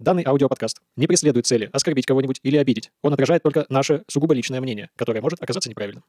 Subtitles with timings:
[0.00, 2.90] Данный аудиоподкаст не преследует цели оскорбить кого-нибудь или обидеть.
[3.02, 6.02] Он отражает только наше сугубо личное мнение, которое может оказаться неправильным.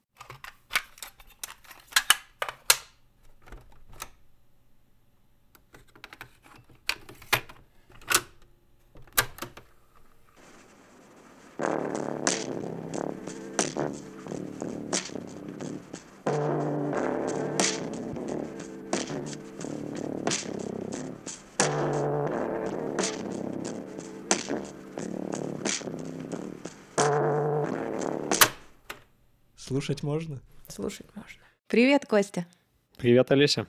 [29.81, 30.39] Слушать можно?
[30.67, 31.41] Слушать можно.
[31.65, 32.45] Привет, Костя.
[32.97, 33.65] Привет, Олеся.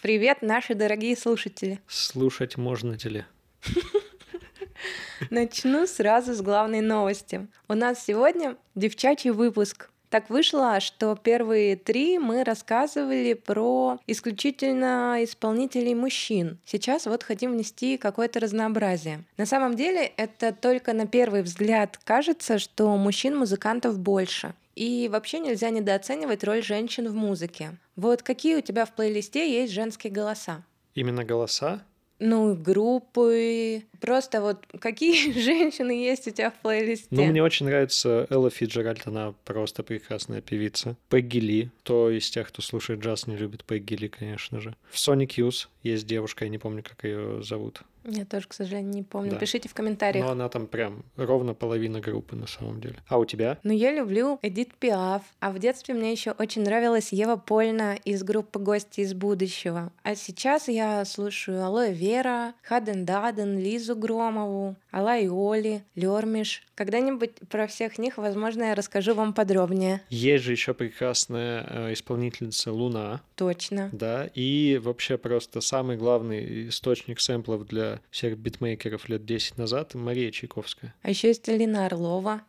[0.00, 1.80] Привет, наши дорогие слушатели.
[1.88, 3.24] Слушать можно ли?
[5.30, 7.48] Начну сразу с главной новости.
[7.66, 9.90] У нас сегодня девчачий выпуск.
[10.08, 16.58] Так вышло, что первые три мы рассказывали про исключительно исполнителей мужчин.
[16.64, 19.24] Сейчас вот хотим внести какое-то разнообразие.
[19.36, 24.54] На самом деле это только на первый взгляд кажется, что мужчин-музыкантов больше.
[24.76, 27.78] И вообще нельзя недооценивать роль женщин в музыке.
[27.96, 30.64] Вот какие у тебя в плейлисте есть женские голоса?
[30.94, 31.82] Именно голоса?
[32.18, 33.82] Ну, группы.
[34.00, 37.08] Просто вот какие женщины есть у тебя в плейлисте?
[37.10, 40.96] Ну, мне очень нравится Элла Фиджеральд, она просто прекрасная певица.
[41.08, 44.76] Пегги Ли, кто из тех, кто слушает джаз, не любит Пегги Ли, конечно же.
[44.90, 47.80] В Sonic Youth есть девушка, я не помню, как ее зовут.
[48.06, 49.32] Я тоже, к сожалению, не помню.
[49.32, 49.38] Да.
[49.38, 50.24] Пишите в комментариях.
[50.24, 52.96] Но она там прям ровно половина группы на самом деле.
[53.08, 53.58] А у тебя?
[53.62, 55.22] Ну, я люблю Эдит Пиаф.
[55.40, 59.92] А в детстве мне еще очень нравилась Ева Польна из группы «Гости из будущего».
[60.02, 66.62] А сейчас я слушаю Алоэ Вера, Хаден Даден, Лизу Громову, Алай Оли, Лермиш.
[66.74, 70.02] Когда-нибудь про всех них, возможно, я расскажу вам подробнее.
[70.08, 73.90] Есть же еще прекрасная э, исполнительница Луна, Точно.
[73.92, 80.30] да, и вообще просто самый главный источник сэмплов для всех битмейкеров лет 10 назад Мария
[80.30, 80.94] Чайковская.
[81.02, 82.42] А еще есть Алина Орлова.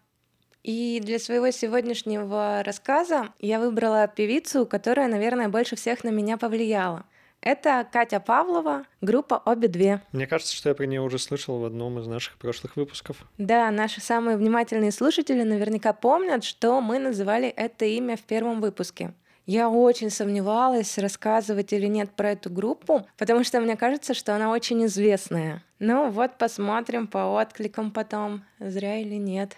[0.64, 7.05] И для своего сегодняшнего рассказа я выбрала певицу, которая, наверное, больше всех на меня повлияла.
[7.39, 10.02] Это Катя Павлова, группа «Обе две».
[10.11, 13.26] Мне кажется, что я про нее уже слышал в одном из наших прошлых выпусков.
[13.38, 19.14] Да, наши самые внимательные слушатели наверняка помнят, что мы называли это имя в первом выпуске.
[19.48, 24.52] Я очень сомневалась, рассказывать или нет про эту группу, потому что мне кажется, что она
[24.52, 25.64] очень известная.
[25.80, 29.56] Ну вот посмотрим по откликам потом, зря или нет.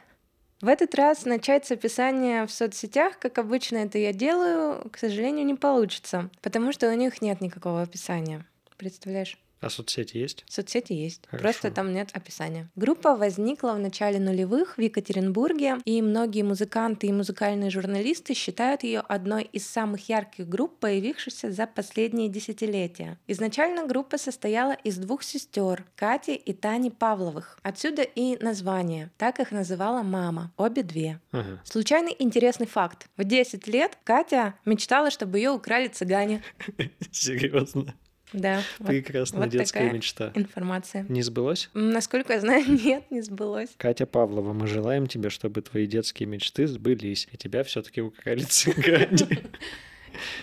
[0.62, 5.46] В этот раз начать с описания в соцсетях, как обычно это я делаю, к сожалению,
[5.46, 8.46] не получится, потому что у них нет никакого описания.
[8.78, 9.40] Представляешь?
[9.62, 10.46] А соцсети есть?
[10.47, 11.44] Соцсети есть, Хорошо.
[11.44, 12.70] просто там нет описания.
[12.75, 19.02] Группа возникла в начале нулевых в Екатеринбурге, и многие музыканты и музыкальные журналисты считают ее
[19.02, 23.18] одной из самых ярких групп, появившихся за последние десятилетия.
[23.28, 27.59] Изначально группа состояла из двух сестер Кати и Тани Павловых.
[27.62, 29.12] Отсюда и название.
[29.18, 30.52] Так их называла мама.
[30.58, 31.20] Обе две.
[31.31, 31.59] Ага.
[31.66, 33.08] Случайный интересный факт.
[33.18, 36.41] В 10 лет Катя мечтала, чтобы ее украли цыгане.
[37.12, 37.94] Серьезно?
[38.34, 38.62] Да.
[38.79, 40.31] вот- Прекрасная вот детская такая мечта.
[40.35, 41.06] информация.
[41.09, 41.69] Не сбылось?
[41.73, 43.69] Насколько я знаю, нет, не сбылось.
[43.78, 49.17] Катя Павлова, мы желаем тебе, чтобы твои детские мечты сбылись, и тебя все-таки украли цыгане.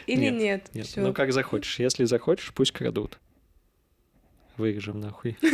[0.07, 0.87] Или Нет, нет?
[0.97, 1.79] Ну как захочешь.
[1.81, 3.19] Если захочешь, пусть крадут.
[4.57, 5.37] Вырежем нахуй.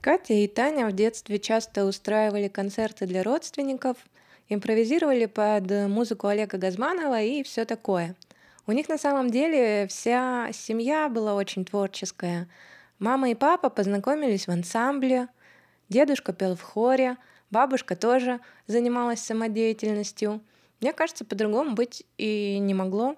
[0.00, 3.96] Катя и Таня в детстве часто устраивали концерты для родственников,
[4.48, 8.14] импровизировали под музыку Олега Газманова и все такое.
[8.66, 12.48] У них на самом деле вся семья была очень творческая.
[12.98, 15.28] Мама и папа познакомились в ансамбле,
[15.88, 17.16] дедушка пел в хоре,
[17.50, 20.40] бабушка тоже занималась самодеятельностью.
[20.80, 23.16] Мне кажется, по-другому быть и не могло.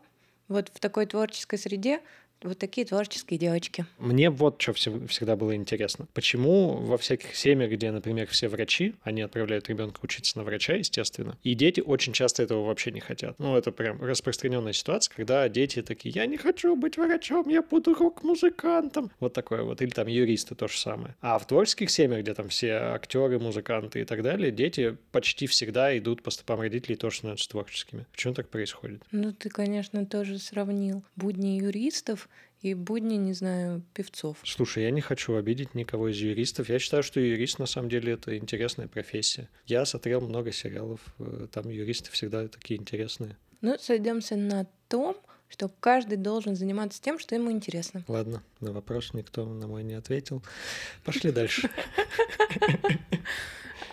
[0.49, 2.01] Вот в такой творческой среде
[2.43, 3.87] вот такие творческие девочки.
[3.99, 6.07] Мне вот что всегда было интересно.
[6.15, 11.37] Почему во всяких семьях, где, например, все врачи, они отправляют ребенка учиться на врача, естественно,
[11.43, 13.39] и дети очень часто этого вообще не хотят.
[13.39, 17.95] Ну, это прям распространенная ситуация, когда дети такие, я не хочу быть врачом, я буду
[17.95, 19.11] рок-музыкантом.
[19.21, 19.83] Вот такое вот.
[19.83, 21.15] Или там юристы то же самое.
[21.21, 25.97] А в творческих семьях, где там все актеры, музыканты и так далее, дети почти всегда
[25.99, 28.07] идут по стопам родителей тоже становятся творческими.
[28.13, 29.03] Почему так происходит?
[29.11, 32.28] Ну, ты, конечно, тоже сравнил будни юристов
[32.61, 34.39] и будни, не знаю, певцов.
[34.45, 36.69] Слушай, я не хочу обидеть никого из юристов.
[36.69, 39.49] Я считаю, что юрист на самом деле это интересная профессия.
[39.67, 43.37] Я смотрел много сериалов, э, там юристы всегда такие интересные.
[43.61, 45.17] Ну, сойдемся на том,
[45.49, 48.05] что каждый должен заниматься тем, что ему интересно.
[48.09, 50.43] Ладно, на вопрос никто на мой не ответил.
[51.05, 51.71] Пошли дальше.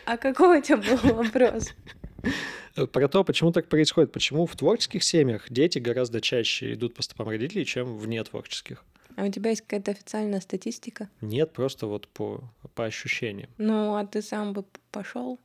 [0.07, 1.73] А какой у тебя был вопрос?
[2.75, 7.29] Про то, почему так происходит, почему в творческих семьях дети гораздо чаще идут по стопам
[7.29, 8.83] родителей, чем в нетворческих.
[9.15, 11.09] А у тебя есть какая-то официальная статистика?
[11.21, 12.43] Нет, просто вот по,
[12.73, 13.49] по ощущениям.
[13.57, 15.39] Ну, а ты сам бы пошел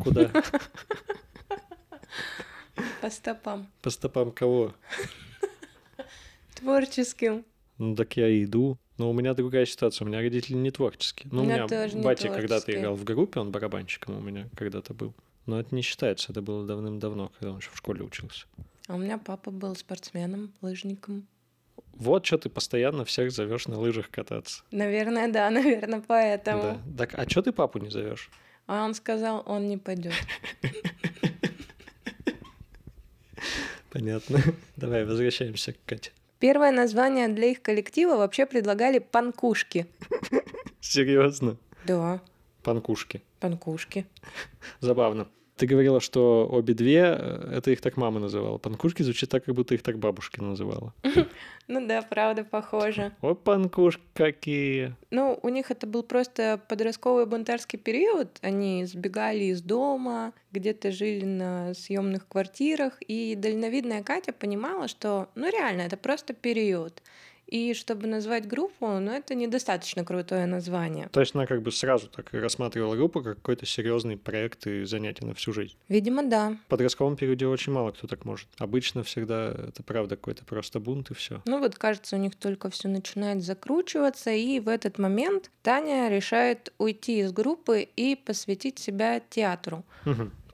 [0.00, 0.30] Куда?
[3.02, 4.74] по стопам По стопам кого?
[6.54, 7.44] творческим.
[7.76, 8.78] Ну так я и иду.
[8.96, 10.06] Но у меня другая ситуация.
[10.06, 11.28] У меня родители не творческие.
[11.30, 11.66] Ну, У у меня
[12.02, 15.14] батя когда-то играл в группе, он барабанщиком у меня когда-то был.
[15.46, 18.46] Но это не считается, это было давным-давно, когда он еще в школе учился.
[18.88, 21.26] А у меня папа был спортсменом, лыжником.
[21.94, 24.62] Вот что ты постоянно всех зовешь на лыжах кататься.
[24.70, 26.80] Наверное, да, наверное, поэтому.
[26.84, 27.06] Да.
[27.06, 28.30] Так, а что ты папу не зовешь?
[28.66, 30.12] А он сказал, он не пойдет.
[33.90, 34.40] Понятно.
[34.76, 36.12] Давай возвращаемся к Кате.
[36.38, 39.86] Первое название для их коллектива вообще предлагали панкушки.
[40.80, 41.56] Серьезно?
[41.86, 42.20] Да,
[42.62, 43.22] Панкушки.
[43.40, 44.06] панкушки.
[44.80, 45.28] Забавно.
[45.56, 48.58] Ты говорила, что обе две, э, это их так мама называла.
[48.58, 50.92] Панкушки звучит так, как будто их так бабушка называла.
[51.68, 53.10] Ну да, правда, похоже.
[53.22, 54.94] О, панкушки какие!
[55.10, 58.38] Ну, у них это был просто подростковый бунтарский период.
[58.40, 65.50] Они сбегали из дома, где-то жили на съемных квартирах, и дальновидная Катя понимала, что, ну
[65.50, 67.02] реально, это просто период.
[67.46, 71.08] И чтобы назвать группу, ну это недостаточно крутое название.
[71.08, 75.26] То есть она как бы сразу так рассматривала группу как какой-то серьезный проект и занятие
[75.26, 75.76] на всю жизнь.
[75.88, 76.56] Видимо, да.
[76.66, 78.48] В подростковом периоде очень мало кто так может.
[78.58, 81.42] Обычно всегда это правда какой-то просто бунт и все.
[81.46, 86.72] Ну вот, кажется, у них только все начинает закручиваться, и в этот момент Таня решает
[86.78, 89.84] уйти из группы и посвятить себя театру.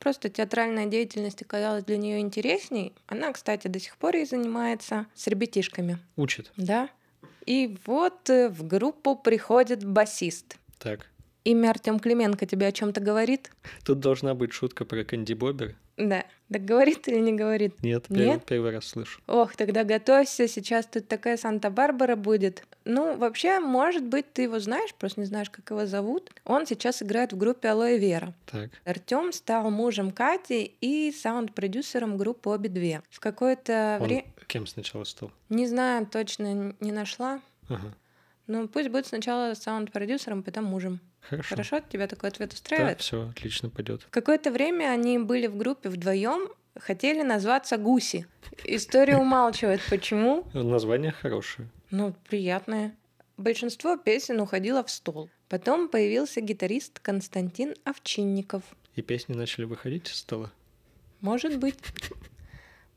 [0.02, 2.92] Просто театральная деятельность оказалась для нее интересней.
[3.06, 5.98] Она, кстати, до сих пор и занимается с ребятишками.
[6.16, 6.50] Учит.
[6.56, 6.88] Да.
[7.46, 10.56] И вот э, в группу приходит басист.
[10.80, 11.06] Так.
[11.44, 13.52] Имя Артем Клименко тебе о чем-то говорит?
[13.84, 15.76] Тут должна быть шутка про Кэнди Бобер.
[15.96, 16.24] Да.
[16.50, 17.82] Так говорит или не говорит?
[17.82, 18.44] Нет, первый, Нет?
[18.44, 19.20] первый раз слышу.
[19.26, 22.64] Ох, тогда готовься, сейчас тут такая Санта-Барбара будет.
[22.84, 26.30] Ну, вообще, может быть, ты его знаешь, просто не знаешь, как его зовут.
[26.44, 28.34] Он сейчас играет в группе Алоэ Вера.
[28.50, 28.70] Так.
[28.84, 33.02] Артем стал мужем Кати и саунд-продюсером группы обе две.
[33.08, 35.30] В какое-то время, кем сначала стал?
[35.48, 37.40] не знаю, точно не нашла.
[37.70, 37.94] Ага.
[38.46, 41.00] Ну, пусть будет сначала саунд-продюсером, потом мужем.
[41.20, 41.48] Хорошо.
[41.50, 43.00] Хорошо, тебя такой ответ Да, устраивает?
[43.00, 44.02] все, отлично пойдет.
[44.02, 46.48] В какое-то время они были в группе вдвоем,
[46.78, 48.26] хотели назваться Гуси.
[48.64, 49.80] История умалчивает.
[49.88, 50.44] Почему?
[50.52, 51.68] Название хорошее.
[51.90, 52.96] Ну, приятное.
[53.36, 55.30] Большинство песен уходило в стол.
[55.48, 58.62] Потом появился гитарист Константин Овчинников.
[58.96, 60.50] И песни начали выходить из стола.
[61.20, 61.76] Может быть.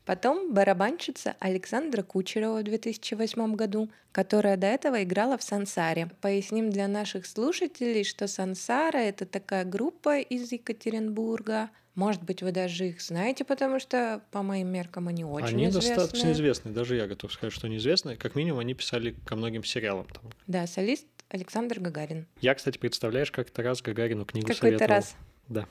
[0.05, 6.09] Потом барабанщица Александра Кучерова в 2008 году, которая до этого играла в Сансаре.
[6.21, 11.69] Поясним для наших слушателей, что Сансара— это такая группа из Екатеринбурга.
[11.95, 15.95] Может быть, вы даже их знаете, потому что, по моим меркам, они очень они известные.
[15.95, 16.73] достаточно известные.
[16.75, 18.17] Даже я готов сказать, что они известные.
[18.17, 20.05] Как минимум, они писали ко многим сериалам.
[20.07, 20.23] Там.
[20.45, 22.27] Да, солист Александр Гагарин.
[22.41, 24.89] Я, кстати, представляешь, как-то раз Гагарину книгу Какой-то советовал.
[24.89, 25.15] раз.
[25.47, 25.65] Да.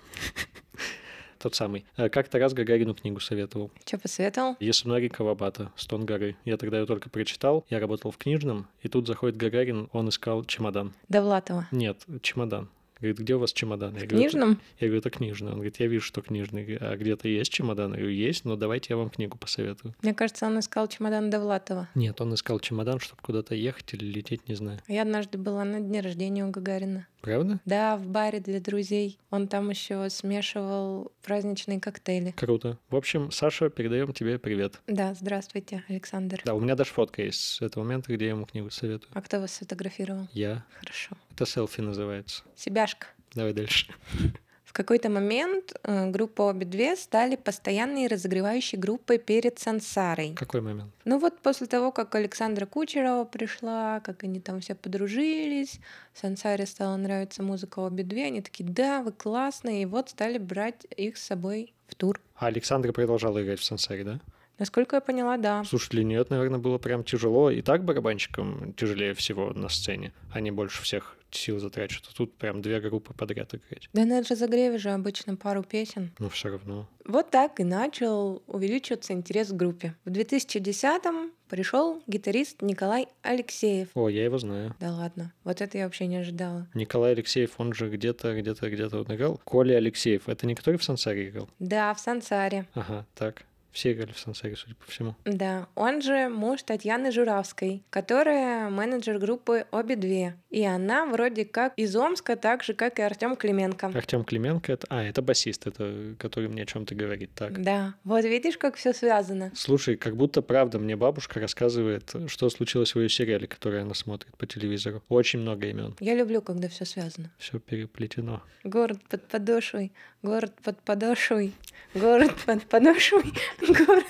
[1.45, 1.85] Тот самый.
[1.99, 3.71] Э, Как-то раз Гагарину книгу советовал.
[3.85, 4.57] Что посоветовал?
[4.61, 6.37] Ясунари Кавабата, «Стон горы».
[6.47, 10.43] Я тогда ее только прочитал, я работал в книжном, и тут заходит Гагарин, он искал
[10.47, 10.95] чемодан.
[11.11, 11.69] Довлатова.
[11.71, 12.71] Нет, чемодан.
[12.99, 13.93] Говорит, где у вас чемодан?
[13.95, 14.61] Я В говорю, «Это- книжном?
[14.81, 15.49] Я говорю, это книжный.
[15.49, 16.79] Он говорит, я вижу, что книжный.
[16.81, 17.91] А где-то есть чемодан?
[17.93, 19.95] Я говорю, есть, но давайте я вам книгу посоветую.
[20.01, 21.89] Мне кажется, он искал чемодан Довлатова.
[21.95, 24.79] Нет, он искал чемодан, чтобы куда-то ехать или лететь, не знаю.
[24.89, 27.07] Я однажды была на дне рождения у Гагарина.
[27.25, 27.59] Правда?
[27.65, 29.19] Да, в баре для друзей.
[29.31, 32.33] Он там еще смешивал праздничные коктейли.
[32.33, 32.79] Круто.
[32.91, 34.83] В общем, Саша, передаем тебе привет.
[34.87, 36.43] Да, здравствуйте, Александр.
[36.45, 39.11] Да, у меня даже фотка есть с этого момента, где я ему книгу советую.
[39.15, 40.29] А кто вас сфотографировал?
[40.33, 40.67] Я.
[40.79, 41.17] Хорошо.
[41.33, 42.43] Это селфи называется.
[42.57, 43.07] Себяшка.
[43.35, 43.87] Давай дальше.
[44.75, 50.35] Какой-то момент э, группа обе две стали постоянной разогревающей группой перед Сансарой.
[50.35, 50.93] Какой момент?
[51.05, 55.79] Ну вот после того, как Александра Кучерова пришла, как они там все подружились,
[56.13, 60.85] Сансаре стала нравиться музыка обе две, они такие, да, вы классные, и вот стали брать
[60.97, 62.21] их с собой в тур.
[62.35, 64.21] А Александра продолжала играть в Сансаре, да?
[64.59, 65.63] Насколько я поняла, да.
[65.63, 67.49] Слушай, для нее это, наверное, было прям тяжело.
[67.51, 70.13] И так барабанщикам тяжелее всего на сцене.
[70.33, 72.09] Они больше всех сил затрачивают.
[72.11, 73.89] А тут прям две группы подряд играть.
[73.93, 76.13] Да на разогреве же обычно пару песен.
[76.19, 76.89] Но все равно.
[77.05, 79.95] Вот так и начал увеличиваться интерес к группе.
[80.05, 83.89] В 2010-м пришел гитарист Николай Алексеев.
[83.95, 84.75] О, я его знаю.
[84.81, 86.67] Да ладно, вот это я вообще не ожидала.
[86.75, 89.41] Николай Алексеев, он же где-то, где-то, где-то вот играл.
[89.45, 91.49] Коля Алексеев, это не который в Сансаре играл?
[91.59, 92.67] Да, в Сансаре.
[92.75, 93.45] Ага, так.
[93.75, 95.17] Все играли в сансаре, судя по всему.
[95.25, 100.37] Да, он же муж Татьяны Журавской, которая менеджер группы «Обе две».
[100.51, 103.89] И она вроде как из Омска, так же, как и Артем Клименко.
[103.89, 104.87] Артем Клименко это.
[104.91, 107.31] А, это басист, это который мне о чем-то говорит.
[107.35, 107.61] Так.
[107.61, 109.51] Да, вот видишь, как все связано.
[109.57, 114.37] Слушай, как будто правда мне бабушка рассказывает, что случилось в ее сериале, который она смотрит
[114.37, 115.03] по телевизору.
[115.09, 115.97] Очень много имен.
[115.99, 117.33] Я люблю, когда все связано.
[117.39, 118.41] Все переплетено.
[118.63, 121.53] Город под подошвой, город под подошвой,
[121.93, 123.25] город под подошвой,
[123.69, 124.05] город.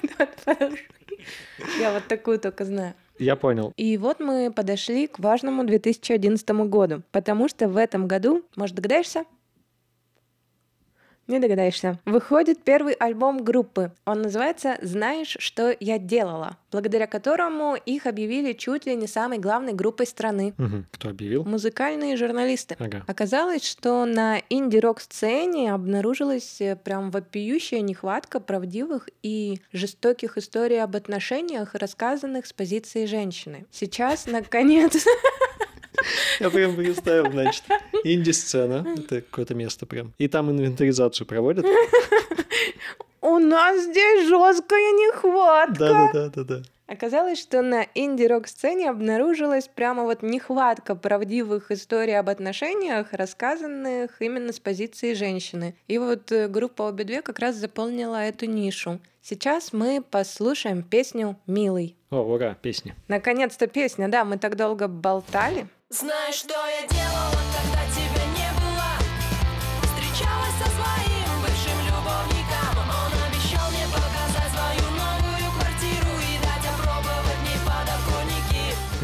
[1.80, 2.94] Я вот такую только знаю.
[3.18, 3.72] Я понял.
[3.76, 9.24] И вот мы подошли к важному 2011 году, потому что в этом году, может, догадаешься?
[11.26, 11.98] Не догадаешься.
[12.04, 13.92] Выходит первый альбом группы.
[14.04, 19.72] Он называется «Знаешь, что я делала», благодаря которому их объявили чуть ли не самой главной
[19.72, 20.54] группой страны.
[20.58, 20.86] Мгм.
[20.90, 21.44] Кто объявил?
[21.44, 22.76] Музыкальные журналисты.
[22.78, 23.04] Ага.
[23.06, 30.94] Оказалось, что на инди-рок сцене обнаружилась э, прям вопиющая нехватка правдивых и жестоких историй об
[30.94, 33.66] отношениях, рассказанных с позиции женщины.
[33.70, 35.06] Сейчас, наконец,
[36.40, 37.64] Я прям представил, значит,
[38.04, 38.86] инди-сцена.
[38.98, 40.12] Это какое-то место прям.
[40.18, 41.66] И там инвентаризацию проводят.
[43.20, 45.78] у нас здесь жесткая нехватка.
[45.78, 46.62] Да-да-да-да-да.
[46.86, 54.52] Оказалось, что на инди-рок сцене обнаружилась прямо вот нехватка правдивых историй об отношениях, рассказанных именно
[54.52, 55.74] с позиции женщины.
[55.88, 59.00] И вот э, группа обе две как раз заполнила эту нишу.
[59.22, 61.96] Сейчас мы послушаем песню «Милый».
[62.10, 62.94] О, ура, песня.
[63.08, 65.66] Наконец-то песня, да, мы так долго болтали.
[65.88, 67.53] Знаешь, что я делала,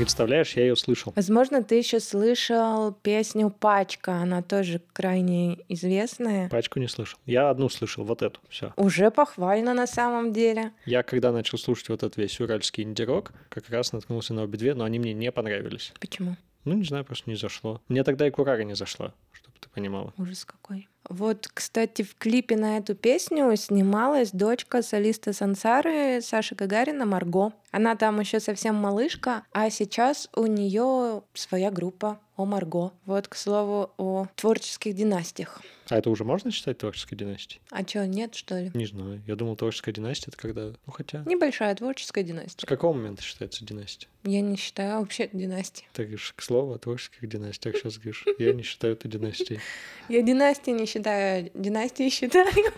[0.04, 1.12] Представляешь, я ее слышал.
[1.14, 6.48] Возможно, ты еще слышал песню «Пачка», она тоже крайне известная.
[6.48, 7.18] Пачку не слышал.
[7.26, 8.40] Я одну слышал, вот эту.
[8.48, 8.72] Все.
[8.76, 10.72] Уже похвально на самом деле.
[10.86, 14.74] Я когда начал слушать вот этот весь уральский инди-рок, как раз наткнулся на обе две,
[14.74, 15.92] но они мне не понравились.
[16.00, 16.36] Почему?
[16.64, 17.82] Ну, не знаю, просто не зашло.
[17.88, 20.14] Мне тогда и Курага не зашла, чтобы ты понимала.
[20.16, 20.88] Ужас какой.
[21.08, 27.52] Вот, кстати, в клипе на эту песню снималась дочка солиста Сансары Саши Гагарина Марго.
[27.72, 32.92] Она там еще совсем малышка, а сейчас у нее своя группа о Марго.
[33.04, 35.60] Вот, к слову, о творческих династиях.
[35.90, 37.60] А это уже можно считать творческой династией?
[37.70, 38.70] А чё, нет, что ли?
[38.74, 39.20] Не знаю.
[39.26, 40.66] Я думал, творческая династия это когда...
[40.86, 41.22] Ну, хотя...
[41.26, 42.66] Небольшая творческая С династия.
[42.66, 44.08] какого момента считается династия?
[44.22, 45.88] Я не считаю вообще династией.
[45.94, 48.24] Говоришь, к слову, о творческих династиях сейчас говоришь.
[48.38, 49.60] Я не считаю это династией.
[50.08, 52.72] Я династии не считаю, династии считаю.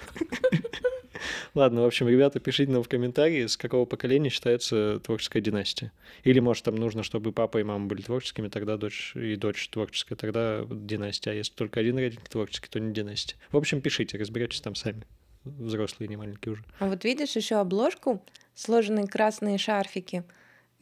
[1.54, 5.92] Ладно, в общем, ребята, пишите нам в комментарии, с какого поколения считается творческая династия.
[6.24, 10.16] Или, может, там нужно, чтобы папа и мама были творческими, тогда дочь и дочь творческая,
[10.16, 11.30] тогда династия.
[11.30, 13.36] А если только один родитель творческий, то не династия.
[13.50, 15.04] В общем, пишите, разберетесь там сами.
[15.44, 16.64] Взрослые, не маленькие уже.
[16.78, 18.22] А вот видишь еще обложку,
[18.54, 20.24] сложенные красные шарфики.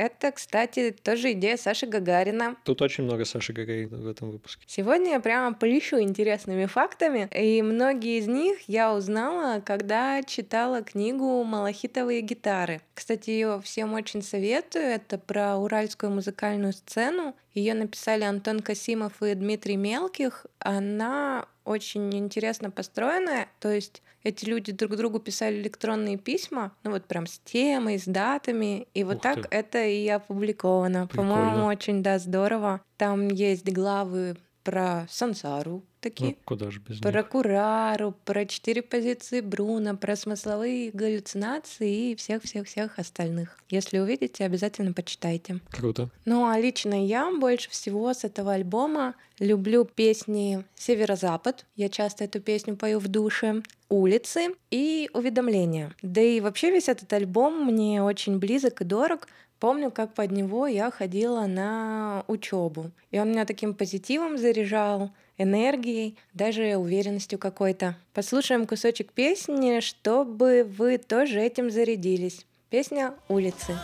[0.01, 2.57] Это, кстати, тоже идея Саши Гагарина.
[2.65, 4.65] Тут очень много Саши Гагарина в этом выпуске.
[4.67, 11.45] Сегодня я прямо полещу интересными фактами, и многие из них я узнала, когда читала книгу
[11.45, 12.81] «Малахитовые гитары».
[12.95, 14.87] Кстати, ее всем очень советую.
[14.87, 17.37] Это про уральскую музыкальную сцену.
[17.53, 20.47] Ее написали Антон Касимов и Дмитрий Мелких.
[20.61, 27.05] Она очень интересно построенная, то есть эти люди друг другу писали электронные письма, ну вот
[27.07, 29.49] прям с темой, с датами, и вот Ух так ты.
[29.51, 31.07] это и опубликовано.
[31.09, 32.81] По-моему, очень, да, здорово.
[32.97, 37.29] Там есть главы про сансару такие, Ну, куда же без про них?
[37.29, 43.59] Курару, про четыре позиции Бруно, про смысловые галлюцинации и всех-всех-всех остальных.
[43.69, 45.61] Если увидите, обязательно почитайте.
[45.71, 46.11] Круто.
[46.25, 51.67] Ну а лично я больше всего с этого альбома люблю песни «Северо-Запад».
[51.77, 53.63] Я часто эту песню пою в душе.
[53.89, 55.95] «Улицы» и «Уведомления».
[56.03, 59.27] Да и вообще весь этот альбом мне очень близок и дорог.
[59.61, 62.91] Помню, как под него я ходила на учебу.
[63.11, 67.95] И он меня таким позитивом заряжал, энергией, даже уверенностью какой-то.
[68.15, 72.47] Послушаем кусочек песни, чтобы вы тоже этим зарядились.
[72.71, 73.79] Песня «Улицы».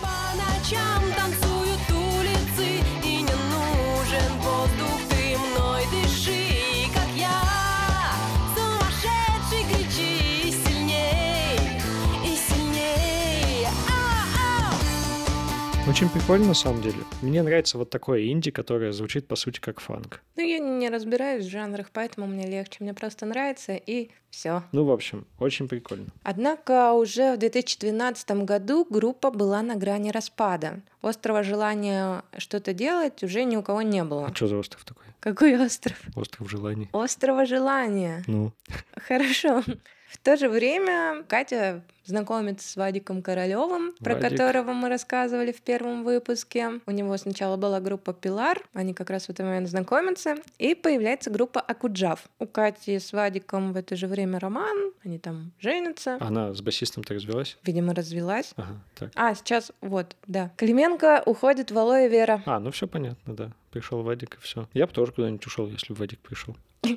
[0.00, 1.49] По ночам танцуют
[15.90, 16.98] Очень прикольно, на самом деле.
[17.20, 20.22] Мне нравится вот такое инди, которое звучит, по сути, как фанк.
[20.36, 22.76] Ну, я не разбираюсь в жанрах, поэтому мне легче.
[22.78, 24.62] Мне просто нравится, и все.
[24.70, 26.06] Ну, в общем, очень прикольно.
[26.22, 30.80] Однако уже в 2012 году группа была на грани распада.
[31.02, 34.26] Острого желания что-то делать уже ни у кого не было.
[34.26, 35.06] А что за остров такой?
[35.18, 36.00] Какой остров?
[36.14, 36.88] Остров желаний.
[36.92, 38.22] Острого желания.
[38.28, 38.52] Ну,
[38.94, 39.64] Хорошо.
[40.10, 44.30] В то же время Катя знакомится с Вадиком Королевым, про Вадик.
[44.30, 46.80] которого мы рассказывали в первом выпуске.
[46.84, 51.30] У него сначала была группа Пилар, они как раз в этот момент знакомятся, и появляется
[51.30, 52.28] группа Акуджав.
[52.40, 56.16] У Кати с Вадиком в это же время роман, они там женятся.
[56.20, 57.56] Она с басистом-то развелась?
[57.62, 58.52] Видимо, развелась.
[58.56, 59.10] Ага, так.
[59.14, 60.50] А, сейчас вот, да.
[60.56, 62.42] Клименко уходит в Алоэ Вера.
[62.46, 63.52] А, ну все понятно, да.
[63.70, 64.68] Пришел Вадик и все.
[64.74, 66.56] Я бы тоже куда-нибудь ушел, если бы Вадик пришел.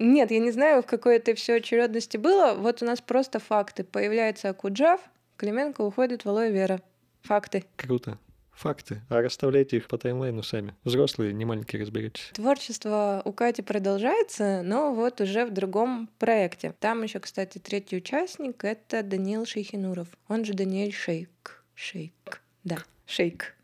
[0.00, 2.54] Нет, я не знаю, в какой это все очередности было.
[2.54, 3.84] Вот у нас просто факты.
[3.84, 4.98] Появляется Акуджав,
[5.36, 6.80] Клименко уходит в Алоэ Вера.
[7.20, 7.66] Факты.
[7.76, 8.18] Круто.
[8.52, 9.02] Факты.
[9.10, 10.74] А расставляйте их по таймлайну сами.
[10.84, 12.30] Взрослые, не маленькие, разберетесь.
[12.32, 16.74] Творчество у Кати продолжается, но вот уже в другом проекте.
[16.80, 20.08] Там еще, кстати, третий участник— это Даниил Шейхинуров.
[20.28, 21.62] Он же Даниэль Шейк.
[21.74, 22.40] Шейк.
[22.64, 23.54] Да, Шейк.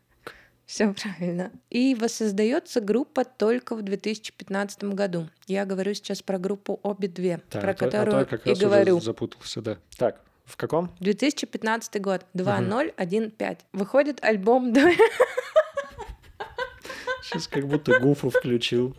[0.67, 1.51] Все правильно.
[1.69, 5.29] И воссоздается группа только в 2015 году.
[5.47, 8.45] Я говорю сейчас про группу обе две, Так, про а то- а то которую как
[8.45, 8.99] и раз уже говорю.
[8.99, 9.77] запутался, да.
[9.97, 10.91] Так, в каком?
[10.99, 13.65] 2015 год, 2015.
[13.71, 14.91] Выходит альбом «До-
[17.23, 18.95] Сейчас как будто Гуфу включил.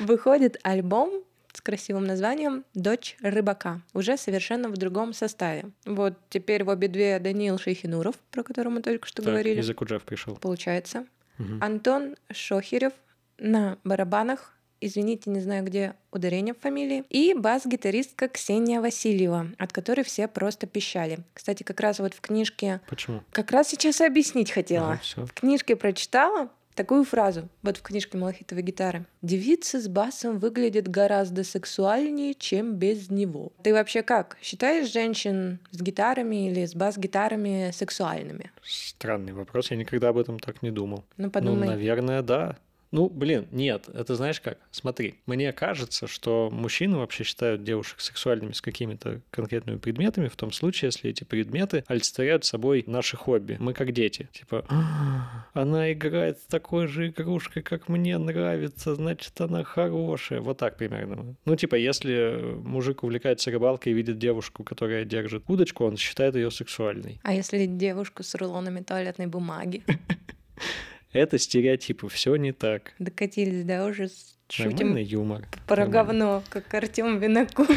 [0.00, 1.22] Выходит альбом
[1.62, 5.66] с красивым названием «Дочь рыбака», уже совершенно в другом составе.
[5.86, 9.70] Вот теперь в обе две Даниил Шейхинуров, про которого мы только что Так, говорили, из
[9.70, 10.34] Акуджав пришел.
[10.34, 11.06] получается.
[11.38, 11.62] Мгм.
[11.62, 12.92] Антон Шохерев
[13.38, 20.02] на барабанах, извините, не знаю, где ударение в фамилии, и бас-гитаристка Ксения Васильева, от которой
[20.02, 21.20] все просто пищали.
[21.32, 23.22] Кстати, как раз вот в книжке, Почему?
[23.30, 24.98] как раз сейчас и объяснить хотела.
[25.00, 25.24] все.
[25.26, 29.04] В книжке прочитала такую фразу, вот в книжке «Малахитовой гитары».
[29.22, 33.52] «Девицы с басом выглядят гораздо сексуальнее, чем без него».
[33.62, 34.36] Ты вообще как?
[34.42, 38.50] Считаешь женщин с гитарами или с бас-гитарами сексуальными?
[38.62, 41.04] Странный вопрос, я никогда об этом так не думал.
[41.16, 41.68] Ну, подумай.
[41.68, 42.56] Ну, наверное, да.
[42.92, 44.58] Ну, блин, нет, это знаешь как?
[44.70, 50.52] Смотри, мне кажется, что мужчины вообще считают девушек сексуальными с какими-то конкретными предметами, в том
[50.52, 53.56] случае, если эти предметы олицетворяют собой наши хобби.
[53.58, 54.28] Мы как дети.
[54.32, 60.42] Типа, «А, она играет с такой же игрушкой, как мне нравится, значит, она хорошая.
[60.42, 61.34] Вот так примерно.
[61.46, 66.50] Ну, типа, если мужик увлекается рыбалкой и видит девушку, которая держит удочку, он считает ее
[66.50, 67.18] сексуальной.
[67.22, 69.82] А если девушку с рулонами туалетной бумаги?
[71.12, 72.92] Это стереотипы, все не так.
[72.98, 75.48] Докатились, да, уже с- Нормальный шутим юмор.
[75.66, 75.92] про Нормально.
[75.92, 77.66] говно, как Артем Винокур.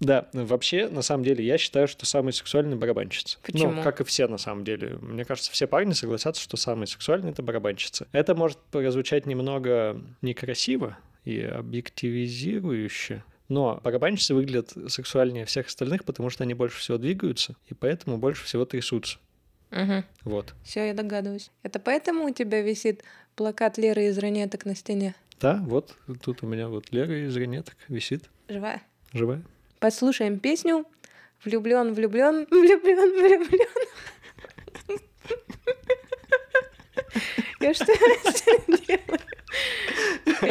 [0.00, 3.38] Да, вообще, на самом деле, я считаю, что самый сексуальный барабанщица.
[3.42, 3.70] Почему?
[3.72, 4.98] Ну, как и все, на самом деле.
[5.00, 8.06] Мне кажется, все парни согласятся, что самый сексуальный— это барабанщица.
[8.12, 16.44] Это может прозвучать немного некрасиво и объективизирующе, но барабанщицы выглядят сексуальнее всех остальных, потому что
[16.44, 19.16] они больше всего двигаются, и поэтому больше всего трясутся.
[20.24, 20.54] Вот.
[20.62, 21.50] Все, я догадываюсь.
[21.62, 23.02] Это поэтому у тебя висит
[23.34, 25.14] плакат Леры из ранеток на стене?
[25.40, 28.82] Да, вот тут у меня вот Лера из ранеток висит, Живая.
[29.12, 29.42] живая.
[29.80, 30.86] Послушаем песню
[31.44, 33.68] Влюблен, влюблен, влюблен, влюблен.
[37.60, 37.86] Я что
[38.86, 39.20] делаю?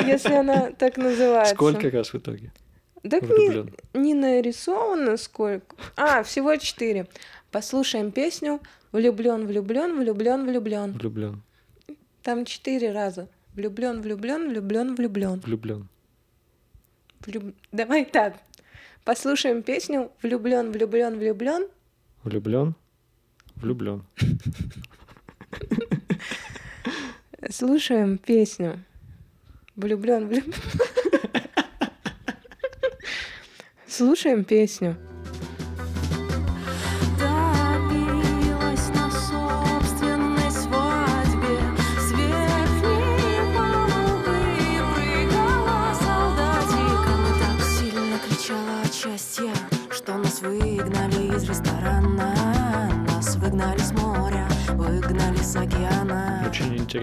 [0.07, 1.55] Если она так называется.
[1.55, 2.51] Сколько раз в итоге
[3.03, 5.75] Так не, не нарисовано сколько.
[5.95, 7.07] А, всего четыре.
[7.53, 8.59] Послушаем песню
[8.91, 10.91] Влюблен, влюблен, влюблен, влюблен.
[10.93, 11.43] Влюблен.
[12.23, 13.27] Там четыре раза.
[13.53, 15.39] Влюблен, влюблен, влюблен, влюблен.
[15.45, 15.87] Влюблен.
[17.21, 18.37] Влюб- Давай так.
[19.03, 21.67] Послушаем песню Влюблен, влюблен, влюблен.
[22.23, 22.73] Влюблен.
[23.55, 24.03] Влюблен.
[27.51, 28.79] Слушаем песню.
[29.75, 30.53] Влюблен, влюблен.
[33.87, 34.97] Слушаем песню.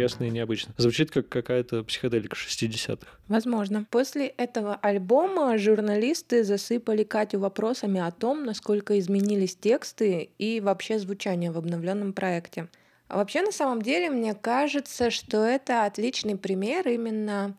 [0.01, 0.75] Интересно и необычно.
[0.77, 3.07] Звучит как какая-то психоделика 60-х.
[3.29, 3.87] Возможно.
[3.91, 11.51] После этого альбома журналисты засыпали Катю вопросами о том, насколько изменились тексты и вообще звучание
[11.51, 12.69] в обновленном проекте.
[13.09, 17.57] А вообще, на самом деле, мне кажется, что это отличный пример именно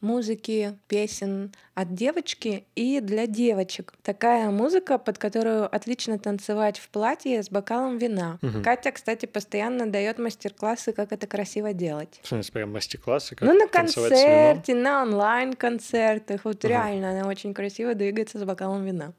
[0.00, 3.94] музыки, песен от девочки и для девочек.
[4.02, 8.38] Такая музыка, под которую отлично танцевать в платье с бокалом вина.
[8.42, 8.62] Мгм.
[8.62, 12.20] Катя, кстати, постоянно дает мастер-классы, как это красиво делать.
[12.22, 16.44] В смысле, прям мастер-классы, как Ну, на концерте, на онлайн-концертах.
[16.44, 16.68] Вот Ага.
[16.68, 19.12] реально, она очень красиво двигается с бокалом вина.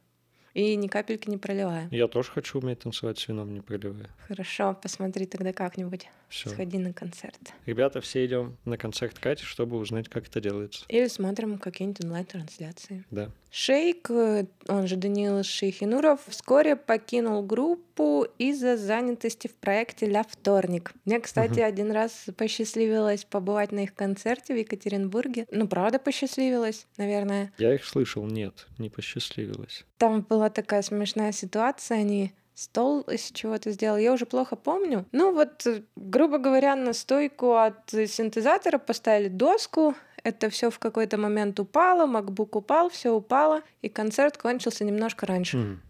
[0.54, 1.88] И ни капельки не проливая.
[1.92, 4.10] Я тоже хочу уметь танцевать с вином, не проливая.
[4.28, 6.08] Хорошо, посмотри тогда как-нибудь.
[6.30, 6.50] Все.
[6.50, 7.54] Сходи на концерт.
[7.66, 10.86] Ребята, все идем на концерт Кати, чтобы узнать, как это делается.
[10.88, 13.06] Или смотрим какие-нибудь онлайн-трансляции.
[13.12, 13.32] Да.
[13.54, 20.94] Шейк, э, он же Даниил Шейхинуров, вскоре покинул группу из-за занятости в проекте «Ля вторник».
[21.04, 21.64] Мне, кстати, Мгм.
[21.66, 25.48] один раз посчастливилось побывать на их концерте в Екатеринбурге.
[25.52, 27.52] Ну, правда, посчастливилось, наверное.
[27.58, 29.84] Я их слышал, нет, не посчастливилось.
[29.98, 35.06] Там была такая смешная ситуация, они стол из чего-то сделал, я уже плохо помню.
[35.12, 41.18] Ну вот, э, грубо говоря, на стойку от синтезатора поставили доску, это все в какой-то
[41.18, 45.58] момент упало, MacBook упал, все упало, и концерт кончился немножко раньше.
[45.58, 45.82] Мгм.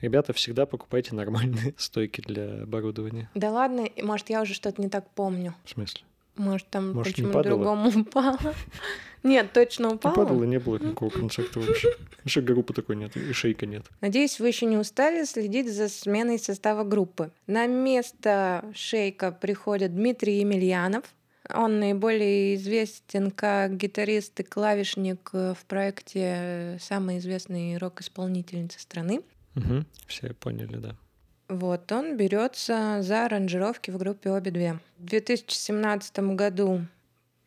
[0.00, 3.30] Ребята, всегда покупайте нормальные стойки для оборудования.
[3.34, 5.54] Да ладно, может, я уже что-то не так помню.
[5.64, 6.02] В смысле?
[6.36, 7.56] Может, там Может, не почему-то падало?
[7.56, 8.38] другому упало.
[9.22, 10.14] Нет, точно упало.
[10.14, 11.88] падало, не было никакого концерта вообще.
[12.24, 13.86] Еще группы такой нет, и шейка нет.
[14.02, 17.30] Надеюсь, вы еще не устали следить за сменой состава группы.
[17.46, 21.04] На место Шейка приходит Дмитрий Емельянов.
[21.54, 29.22] Он наиболее известен как гитарист и клавишник э, в проекте э, самой известной рок-исполнительницы страны.
[29.54, 29.86] Мгм.
[30.06, 30.96] Все поняли, да.
[31.48, 34.80] Вот, он берется за аранжировки в группе обе две.
[34.98, 36.86] В 2017 году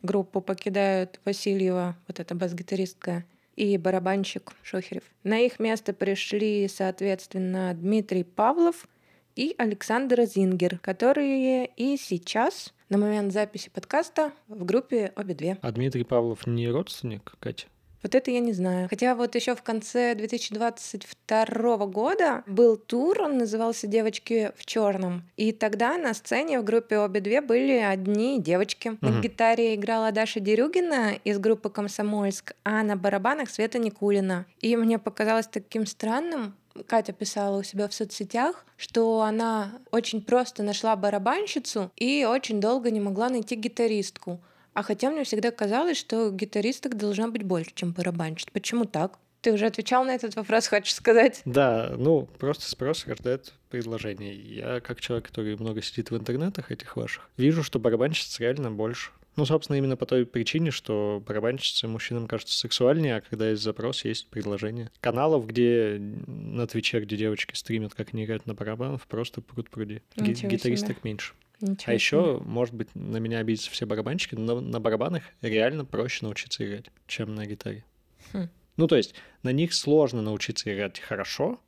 [0.01, 3.25] группу покидают Васильева, вот эта бас-гитаристка,
[3.59, 5.03] и барабанщик Шохерев.
[5.23, 8.87] На их место пришли, соответственно, Дмитрий Павлов
[9.35, 15.57] и Александр Зингер, которые и сейчас, на момент записи подкаста, в группе обе две.
[15.61, 17.67] А Дмитрий Павлов не родственник Кати?
[18.01, 18.87] Вот это я не знаю.
[18.89, 25.23] Хотя вот еще в конце 2022 года был тур, он назывался «Девочки в черном».
[25.35, 28.97] И тогда на сцене в группе обе две были одни девочки.
[29.01, 29.21] На Мгм.
[29.21, 34.45] гитаре играла Даша Дерюгина из группы «Комсомольск», а на барабанах Света Никулина.
[34.61, 36.55] И мне показалось таким странным,
[36.87, 42.91] Катя писала у себя в соцсетях, что она очень просто нашла барабанщицу и очень долго
[42.91, 44.41] не могла найти гитаристку.
[44.73, 48.47] А хотя мне всегда казалось, что гитаристок должна быть больше, чем барабанщиц.
[48.53, 49.17] Почему так?
[49.41, 51.41] Ты уже отвечал на этот вопрос, хочешь сказать?
[51.45, 54.35] Да, ну, просто спрос рождает предложение.
[54.35, 59.11] Я, как человек, который много сидит в интернетах этих ваших, вижу, что барабанщиц реально больше.
[59.39, 64.03] Ну, собственно, именно по той причине, что барабанщицы мужчинам кажутся сексуальнее, а когда есть запрос,
[64.03, 64.91] есть предложение.
[64.99, 65.95] Каналов, где
[66.27, 70.01] на Твиче, где девочки стримят, как они играют на барабанах, просто пруд пруди.
[70.17, 71.35] Ги- Ничего Гитаристок меньше.
[71.61, 71.93] Ничего А себе.
[71.93, 76.87] еще, может быть, на меня обидятся все барабанщики, но на барабанах реально проще научиться играть,
[77.07, 77.85] чем на гитаре.
[78.33, 78.49] Хм.
[78.75, 81.61] Ну, то есть, на них сложно научиться играть хорошо,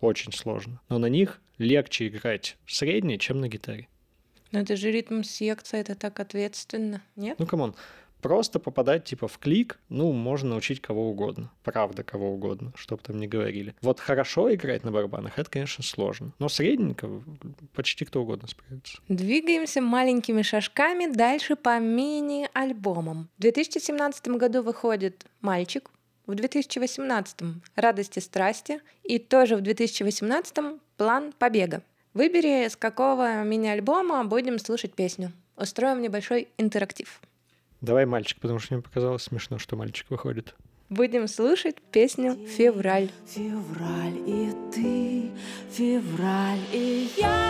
[0.00, 3.88] очень сложно, но на них легче играть средне, чем на гитаре.
[4.50, 7.38] Но это же ритм секция, это так ответственно, нет?
[7.38, 7.74] Ну, come on,
[8.20, 11.50] просто попадать, типа, в клик, ну, можно научить кого угодно.
[11.62, 13.74] Правда, кого угодно, чтобы там не говорили.
[13.82, 16.32] Вот хорошо играть на барабанах, это, конечно, сложно.
[16.38, 17.08] Но средненько
[17.74, 18.98] почти кто угодно справится.
[19.08, 23.28] Двигаемся маленькими шажками дальше по мини-альбомам.
[23.36, 25.90] В 2017 году выходит «Мальчик»,
[26.26, 27.36] в 2018
[27.74, 31.82] «Радости страсти» и тоже в 2018 «План побега».
[32.14, 35.32] Выбери, с какого мини-альбома будем слушать песню.
[35.56, 37.20] Устроим небольшой интерактив.
[37.80, 40.54] Давай мальчик, потому что мне показалось смешно, что мальчик выходит.
[40.88, 43.10] Будем слушать песню «Февраль».
[43.26, 45.30] Февраль и ты,
[45.70, 47.47] февраль и я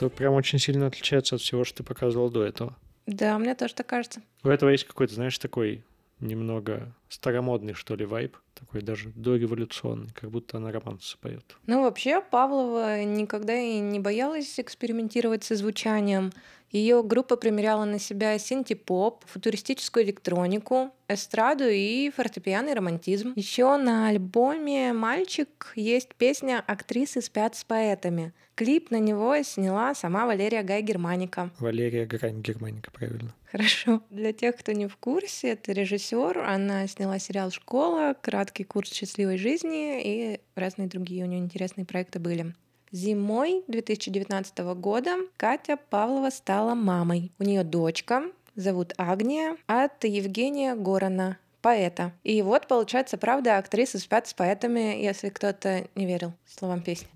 [0.00, 2.74] Это прям очень сильно отличается от всего, что ты показывал до этого.
[3.06, 4.22] Да, мне тоже так кажется.
[4.42, 5.84] У этого есть какой-то, знаешь, такой
[6.20, 11.44] немного старомодный, что ли, вайб, такой даже дореволюционный, как будто она романсы поет.
[11.66, 16.32] Ну, вообще, Павлова никогда и не боялась экспериментировать со звучанием.
[16.70, 23.32] Ее группа примеряла на себя синти-поп, футуристическую электронику, эстраду и фортепианный романтизм.
[23.34, 28.32] Еще на альбоме «Мальчик» есть песня «Актрисы спят с поэтами».
[28.54, 31.50] Клип на него сняла сама Валерия Гай Германика.
[31.58, 33.34] Валерия Грань Германика, правильно.
[33.50, 34.02] Хорошо.
[34.10, 36.38] Для тех, кто не в курсе, это режиссер.
[36.38, 42.18] Она сняла сериал «Школа», «Краткий курс счастливой жизни» и разные другие у нее интересные проекты
[42.20, 42.54] были.
[42.92, 47.30] Зимой 2019 года Катя Павлова стала мамой.
[47.38, 48.24] У нее дочка,
[48.56, 52.12] зовут Агния, от Евгения Горана, поэта.
[52.24, 57.08] И вот, получается, правда, актрисы спят с поэтами, если кто-то не верил словам песни.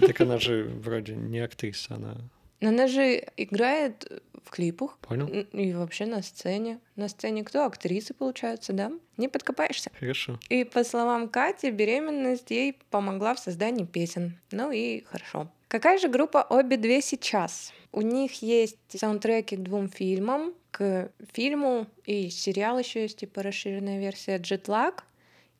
[0.00, 2.18] Так она же вроде не актриса, она...
[2.60, 5.26] Но она же играет в клипах Понял?
[5.26, 6.78] и вообще на сцене.
[6.94, 7.64] На сцене кто?
[7.64, 8.92] Актрисы, получается, да?
[9.16, 9.90] Не подкопаешься.
[9.98, 10.38] Хорошо.
[10.48, 14.38] И по словам Кати, беременность ей помогла в создании песен.
[14.52, 15.48] Ну и хорошо.
[15.68, 17.72] Какая же группа обе две сейчас?
[17.92, 20.54] У них есть саундтреки к двум фильмам.
[20.70, 25.04] К фильму и сериал еще есть, типа расширенная версия «Джетлаг»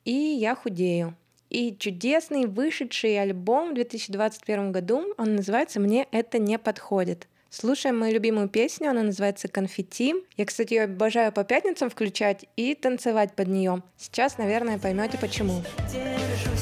[0.04, 1.16] и «Я худею».
[1.50, 7.28] И чудесный вышедший альбом в 2021 году, он называется «Мне это не подходит».
[7.48, 10.14] Слушаем мою любимую песню, она называется «Конфетти».
[10.36, 13.82] Я, кстати, ее обожаю по пятницам включать и танцевать под нее.
[13.96, 15.62] Сейчас, наверное, поймете почему.
[15.92, 16.55] держусь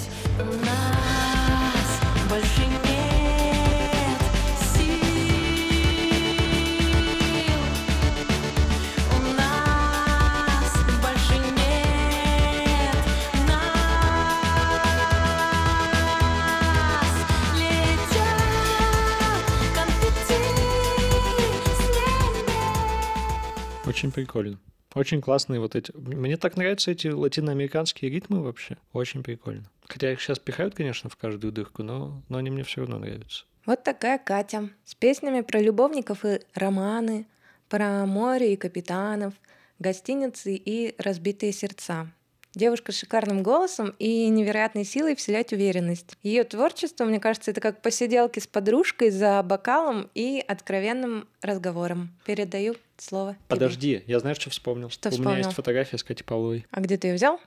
[23.94, 24.58] Очень прикольно.
[24.96, 25.92] Очень классные вот эти.
[25.96, 28.76] Мне так нравятся эти латиноамериканские ритмы вообще.
[28.92, 29.70] Очень прикольно.
[29.86, 33.44] Хотя их сейчас пихают, конечно, в каждую дырку, но, но они мне все равно нравятся.
[33.64, 37.28] Вот такая Катя с песнями про любовников и романы,
[37.68, 39.32] про море и капитанов,
[39.78, 42.08] гостиницы и разбитые сердца.
[42.52, 46.18] Девушка с шикарным голосом и невероятной силой вселять уверенность.
[46.24, 52.10] Ее творчество, мне кажется, это как посиделки с подружкой за бокалом и откровенным разговором.
[52.26, 53.36] Передаю слово.
[53.48, 54.90] Подожди, я знаешь, что вспомнил?
[54.90, 55.44] Что У меня вспомнил?
[55.44, 56.66] есть фотография с Катей Павловой.
[56.70, 57.40] А где ты ее взял?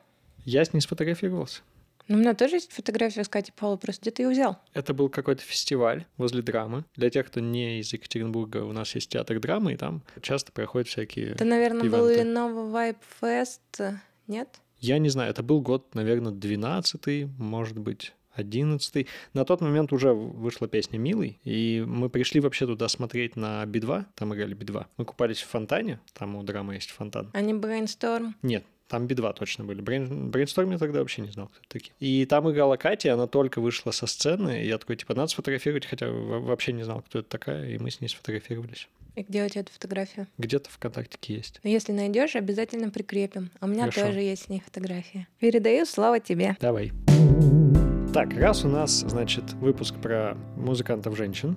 [0.45, 1.62] Я с ней сфотографировался.
[2.07, 4.57] Ну, у меня тоже есть фотография с Катей Павловой, просто где ты ее взял?
[4.73, 6.86] Это был какой-то фестиваль возле драмы.
[6.95, 10.88] Для тех, кто не из Екатеринбурга, у нас есть театр драмы, и там часто проходят
[10.88, 11.31] всякие...
[11.31, 12.29] Это, наверное, был Ивенты.
[12.29, 14.47] Lenovo Vibe Fest, нет?
[14.79, 20.13] Я не знаю, это был год, наверное, 12 может быть, 11 На тот момент уже
[20.13, 24.86] вышла песня «Милый», и мы пришли вообще туда смотреть на Би-2, там играли Би-2.
[24.97, 27.30] Мы купались в фонтане, там у драмы есть фонтан.
[27.34, 28.34] А не Brainstorm?
[28.41, 29.82] Нет, там Би-2 точно были.
[29.82, 30.30] Брейн...
[30.32, 31.93] Брейнсторм я тогда вообще не знал, кто это такие.
[32.00, 35.86] И там играла Катя, она только вышла со сцены, и я такой, типа, надо сфотографировать,
[35.86, 38.88] хотя во- вообще не знал, кто это такая, и мы с ней сфотографировались.
[39.15, 40.28] И где у тебя эта фотография?
[40.38, 41.60] Где-то ВКонтактике есть.
[41.63, 43.50] Но Если найдешь, обязательно прикрепим.
[43.60, 44.06] А у меня Хорошо.
[44.06, 45.28] тоже есть с ней фотография.
[45.39, 46.56] Передаю слово тебе.
[46.60, 46.91] Давай.
[48.17, 51.56] Так, раз у нас, значит, выпуск про музыкантов-женщин,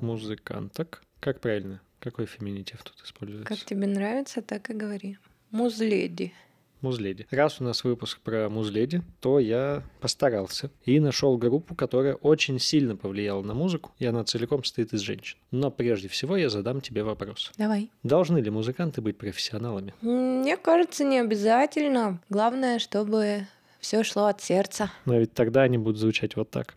[0.00, 1.80] музыканток, как правильно?
[2.00, 3.46] Какой феминитив тут используется?
[3.46, 5.18] Как тебе нравится, так и говори.
[5.52, 6.32] Музледи.
[6.80, 7.28] Музледи.
[7.30, 12.96] Раз у нас выпуск про музледи, то я постарался и нашел группу, которая очень сильно
[12.96, 15.38] повлияла на музыку, и она целиком состоит из женщин.
[15.52, 17.52] Но прежде всего я задам тебе вопрос.
[17.56, 17.88] Давай.
[18.02, 19.94] Должны ли музыканты быть профессионалами?
[20.02, 22.20] Мне кажется, не обязательно.
[22.28, 23.46] Главное, чтобы
[23.80, 24.90] все шло от сердца.
[25.06, 26.76] Но ведь тогда они будут звучать вот так.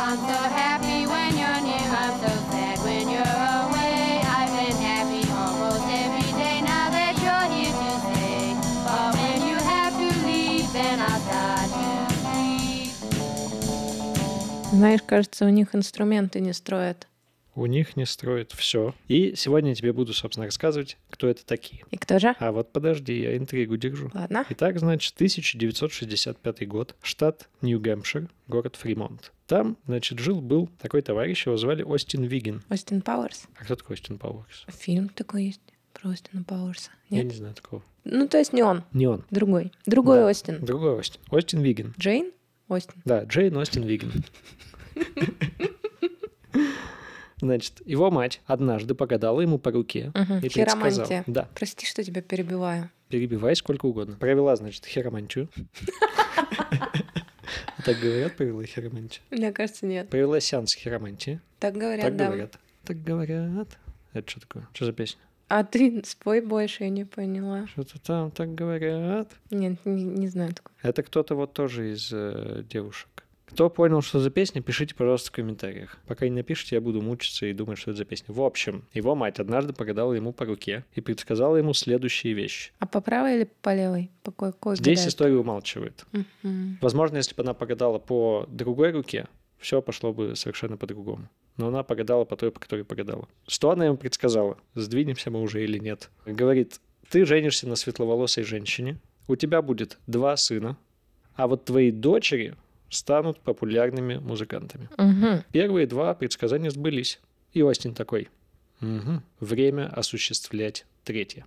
[0.00, 4.20] I'm so happy when you're near, I'm so sad when you're away.
[4.24, 8.54] I've been happy almost every day now that you're here to stay.
[8.84, 11.88] But when you have to leave, then I'll start to
[12.24, 12.92] grieve.
[14.72, 17.06] Знаешь, кажется, у них инструменты не строят.
[17.58, 18.94] У них не строят все.
[19.08, 21.82] И сегодня я тебе буду, собственно, рассказывать, кто это такие.
[21.90, 22.36] И кто же?
[22.38, 24.12] А вот подожди, я интригу держу.
[24.14, 24.46] Ладно.
[24.50, 29.32] Итак, значит, 1965 год, штат Нью-Гэмпшир, город Фримонт.
[29.48, 32.62] Там, значит, жил-был такой товарищ, его звали Остин Вигин.
[32.70, 33.48] Остин Пауэрс.
[33.58, 34.66] А кто такой Остин Пауэрс?
[34.68, 35.60] Фильм такой есть
[35.94, 36.92] про Остина Пауэрса.
[37.08, 37.32] Я Нет?
[37.32, 37.82] не знаю такого.
[38.04, 38.84] Ну, то есть не он.
[38.92, 39.24] Не он.
[39.30, 39.72] Другой.
[39.84, 40.26] Другой Да.
[40.28, 40.64] Остин.
[40.64, 41.20] Другой Остин.
[41.30, 41.92] Остин Вигин.
[41.98, 42.30] Джейн?
[42.68, 43.02] Остин.
[43.04, 44.12] Да, Джейн Остин Вигин.
[47.40, 50.38] Значит, его мать однажды погадала ему по руке Мгм.
[50.38, 50.48] и.
[50.48, 51.24] Хиромантия.
[51.26, 52.90] Да, Прости, что тебя перебиваю.
[53.08, 54.16] перебивай сколько угодно.
[54.16, 55.48] Провела, значит, хиромантию.
[57.84, 59.22] Так говорят, провела хиромантию.
[59.30, 60.10] Мне кажется, нет.
[60.10, 61.40] Провела сеанс хиромантии.
[61.58, 62.58] Так говорят, Так говорят.
[62.84, 63.68] Так говорят.
[64.12, 64.68] Это что такое?
[64.74, 65.20] Что за песня?
[65.48, 67.66] А ты спой больше, я не поняла.
[67.68, 69.30] Что-то там так говорят.
[69.50, 70.74] Нет, не, не знаю такого.
[70.82, 73.17] Это кто-то вот тоже из э, девушек.
[73.50, 75.96] Кто понял, что за песня, пишите, пожалуйста, в комментариях.
[76.06, 78.34] Пока не напишите, я буду мучиться и думать, что это за песня.
[78.34, 82.72] В общем, его мать однажды погадала ему по руке и предсказала ему следующие вещи.
[82.78, 84.10] А по правой или по левой?
[84.22, 85.12] По какой Здесь гадают?
[85.12, 86.04] история умалчивает.
[86.12, 86.78] Мгм.
[86.80, 89.26] Возможно, если бы она погадала по другой руке,
[89.58, 91.28] все пошло бы совершенно по-другому.
[91.56, 93.26] Но она погадала по той, по которой погадала.
[93.46, 94.58] Что она ему предсказала?
[94.74, 96.10] Сдвинемся мы уже или нет?
[96.26, 96.80] Говорит,
[97.10, 100.76] ты женишься на светловолосой женщине, у тебя будет два сына,
[101.34, 102.54] а вот твои дочери
[102.90, 104.88] станут популярными музыкантами.
[104.96, 105.44] Мгм.
[105.52, 107.20] Первые два предсказания сбылись.
[107.52, 108.28] И Остин такой,
[108.80, 111.46] «Мгм, время осуществлять третье.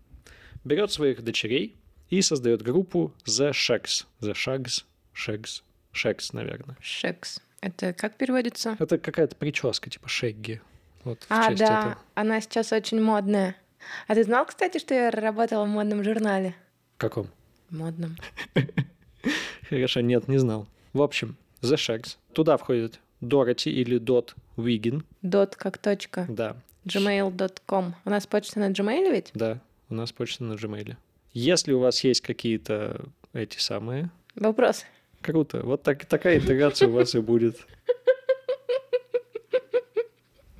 [0.63, 1.75] Берет своих дочерей
[2.09, 4.05] и создает группу The Shags.
[4.19, 4.83] The Shags,
[5.15, 6.75] Shags, Шекс, наверное.
[6.81, 7.39] Шекс.
[7.61, 8.75] Это как переводится?
[8.79, 10.61] Это какая-то прическа, типа шегги.
[11.03, 11.97] Вот А, да, этого.
[12.15, 13.55] она сейчас очень модная.
[14.07, 16.55] А ты знал, кстати, что я работала в модном журнале?
[16.95, 17.27] В каком?
[17.69, 18.17] Модном.
[19.69, 20.67] Хорошо, нет, не знал.
[20.93, 22.17] В общем, The Shags.
[22.33, 25.03] Туда входит Дороти или Дот Уигин.
[25.21, 26.25] Дот как точка.
[26.29, 27.95] Да, gmail.com.
[28.03, 29.31] У нас почта на Gmail ведь?
[29.33, 30.95] да, у нас почта на Gmail.
[31.33, 34.85] Если у вас есть какие-то эти самые, Вопрос.
[35.21, 35.61] круто.
[35.63, 37.57] Вот так, такая интеграция у вас и будет.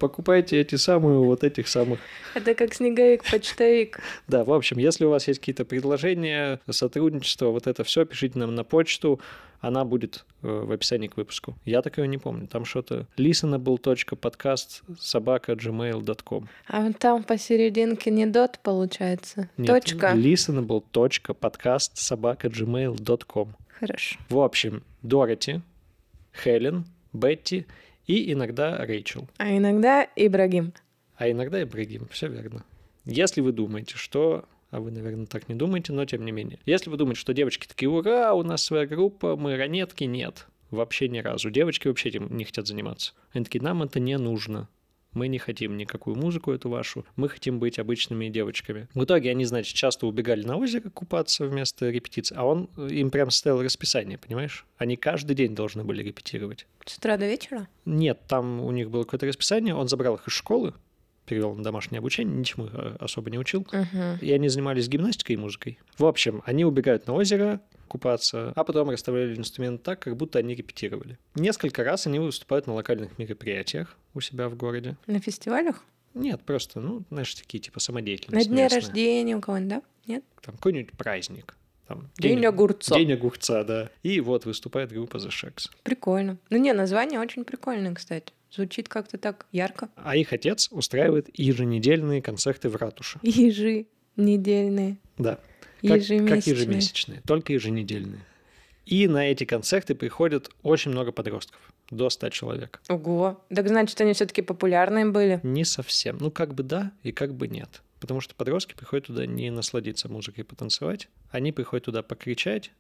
[0.02, 2.00] Покупайте эти самые вот этих самых.
[2.34, 4.00] Это как снеговик-почтовик.
[4.28, 8.56] Да, в общем, если у вас есть какие-то предложения, сотрудничество, вот это все, пишите нам
[8.56, 9.22] на почту.
[9.60, 11.56] Она будет э, в описании к выпуску.
[11.66, 12.48] Я такое не помню.
[12.48, 16.50] Там что-то listenable.podcast собака gmail.com.
[16.68, 19.50] А там посерединке не дот получается.
[19.58, 20.14] Нет, Точка.
[20.16, 23.56] listenable.podcast собака gmail.com.
[23.80, 24.18] Хорошо.
[24.30, 25.62] В общем, Дороти,
[26.44, 27.68] Хелен, Бетти
[28.08, 29.30] и иногда Рэйчел.
[29.38, 30.74] А иногда Ибрагим.
[31.16, 32.08] А иногда Ибрагим.
[32.12, 32.64] Все верно.
[33.06, 34.46] Если вы думаете, что...
[34.70, 36.58] А вы, наверное, так не думаете, но тем не менее.
[36.66, 40.48] Если вы думаете, что девочки такие, ура, у нас своя группа, мы ранетки, нет.
[40.70, 41.50] Вообще ни разу.
[41.50, 43.14] Девочки вообще этим не хотят заниматься.
[43.34, 44.70] Они такие, нам это не нужно.
[45.14, 47.06] Мы не хотим никакую музыку эту вашу.
[47.16, 48.88] Мы хотим быть обычными девочками.
[48.94, 52.36] В итоге они, значит, часто убегали на озеро купаться вместо репетиции.
[52.38, 54.66] А он им прям составил расписание, понимаешь?
[54.78, 56.66] Они каждый день должны были репетировать.
[56.86, 57.68] С утра до вечера?
[57.86, 60.74] Нет, там у них было какое-то расписание, он забрал их из школы,
[61.26, 63.62] перевел на домашнее обучение, ничему э, особо не учил.
[63.62, 64.20] Угу.
[64.22, 65.80] И они занимались гимнастикой и музыкой.
[65.98, 70.56] В общем, они убегают на озеро купаться, а потом расставляли инструменты так, как будто они
[70.56, 71.20] репетировали.
[71.36, 74.96] Несколько раз они выступают на локальных мероприятиях у себя в городе.
[75.08, 75.84] На фестивалях?
[76.14, 78.82] Нет, просто, ну, знаешь, такие типа На самодеятельность дне местная.
[78.82, 79.82] рождения у кого-нибудь, да?
[80.08, 80.24] Нет?
[80.42, 81.58] Там какой-нибудь праздник.
[81.88, 82.96] Там, День огурца.
[82.96, 83.90] День огурца, да.
[84.04, 85.70] И вот выступает группа The Shacks.
[85.84, 86.38] Прикольно.
[86.50, 88.32] Ну не, название очень прикольное, кстати.
[88.50, 89.90] Звучит как-то так ярко.
[89.96, 93.20] А их отец устраивает еженедельные концерты в ратуше.
[93.22, 94.98] Ежи недельные.
[95.18, 95.40] Да.
[95.82, 97.22] Как, как Ежемесячные.
[97.26, 98.22] только еженедельные.
[98.86, 102.82] И на эти концерты приходит очень много подростков, до 100 человек.
[102.90, 103.44] Ого.
[103.54, 105.40] Так значит, они все-таки популярные были.
[105.44, 106.18] Не совсем.
[106.20, 107.82] Ну, как бы да и как бы нет.
[108.00, 111.08] Потому что подростки приходят туда не насладиться музыкой и потанцевать.
[111.30, 112.72] Они приходят туда покричать,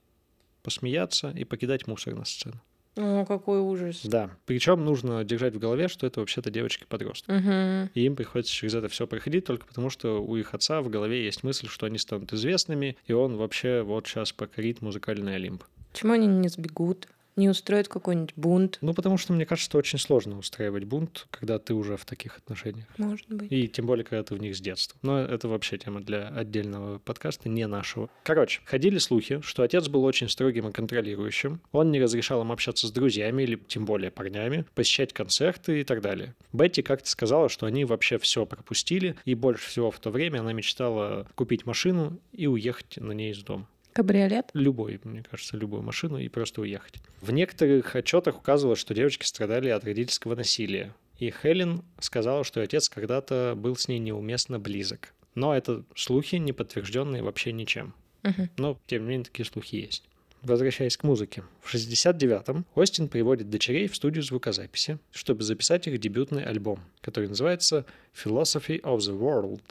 [0.63, 2.59] посмеяться и покидать мусор на сцену.
[3.01, 4.01] О, какой ужас.
[4.03, 4.29] Да.
[4.45, 7.31] Причем нужно держать в голове, что это вообще-то девочки-подростки.
[7.31, 7.91] Угу.
[7.95, 11.25] И им приходится через это все проходить только потому, что у их отца в голове
[11.25, 15.63] есть мысль, что они станут известными, и он вообще вот сейчас покорит музыкальный Олимп.
[15.91, 17.07] Почему они не сбегут?
[17.35, 18.77] Не устроят какой-нибудь бунт?
[18.81, 22.87] Ну, потому что, мне кажется, очень сложно устраивать бунт, когда ты уже в таких отношениях.
[22.97, 23.51] Может быть.
[23.51, 24.97] И тем более, когда ты в них с детства.
[25.01, 28.09] Но это вообще тема для отдельного подкаста, не нашего.
[28.23, 31.61] Короче, ходили слухи, что отец был очень строгим и контролирующим.
[31.71, 36.01] Он не разрешал им общаться с друзьями или тем более парнями, посещать концерты и так
[36.01, 36.35] далее.
[36.53, 40.53] Бетти как-то сказала, что они вообще все пропустили, и больше всего в то время она
[40.53, 43.67] мечтала купить машину и уехать на ней из дома.
[43.93, 44.49] Кабриолет?
[44.53, 46.95] Любой, мне кажется, любую машину и просто уехать.
[47.21, 50.93] В некоторых отчетах указывалось, что девочки страдали от родительского насилия.
[51.17, 55.13] И Хелен сказала, что отец когда-то был с ней неуместно близок.
[55.35, 57.93] Но это слухи, не подтвержденные вообще ничем.
[58.23, 58.49] Мгм.
[58.57, 60.03] Но, тем не менее, такие слухи есть.
[60.41, 61.43] Возвращаясь к музыке.
[61.61, 67.85] В 69-м Остин приводит дочерей в студию звукозаписи, чтобы записать их дебютный альбом, который называется
[68.15, 69.61] «Philosophy of the World».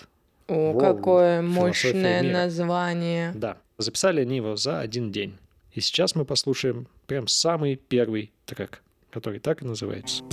[0.47, 3.33] О, Воу, какое мощное название.
[3.35, 5.39] Да, записали они его за один день.
[5.73, 10.25] И сейчас мы послушаем прям самый первый трек, который так и называется.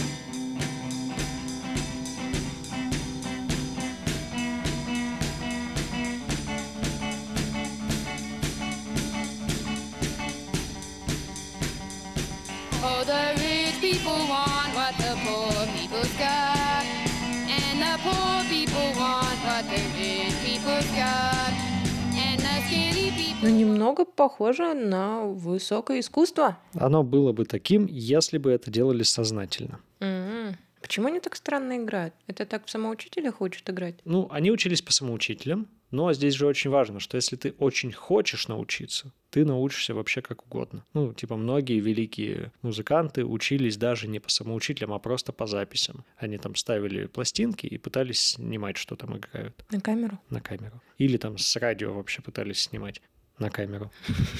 [23.47, 26.57] Ну, немного похоже на высокое искусство.
[26.73, 29.79] Оно было бы таким, если бы это делали сознательно.
[30.01, 30.57] М.
[30.81, 32.13] Почему они так странно играют?
[32.27, 33.95] Это так в самоучителях учат играть?
[34.03, 38.49] Ну, они учились по самоучителям, но здесь же очень важно, что если ты очень хочешь
[38.49, 40.83] научиться, ты научишься вообще как угодно.
[40.93, 46.03] Ну, типа, многие великие музыканты учились даже не по самоучителям, а просто по записям.
[46.17, 49.63] Они там ставили пластинки и пытались снимать, что там играют.
[49.71, 50.19] На камеру?
[50.29, 50.81] на камеру.
[50.97, 53.01] Или там с радио вообще пытались снимать
[53.39, 53.91] на камеру.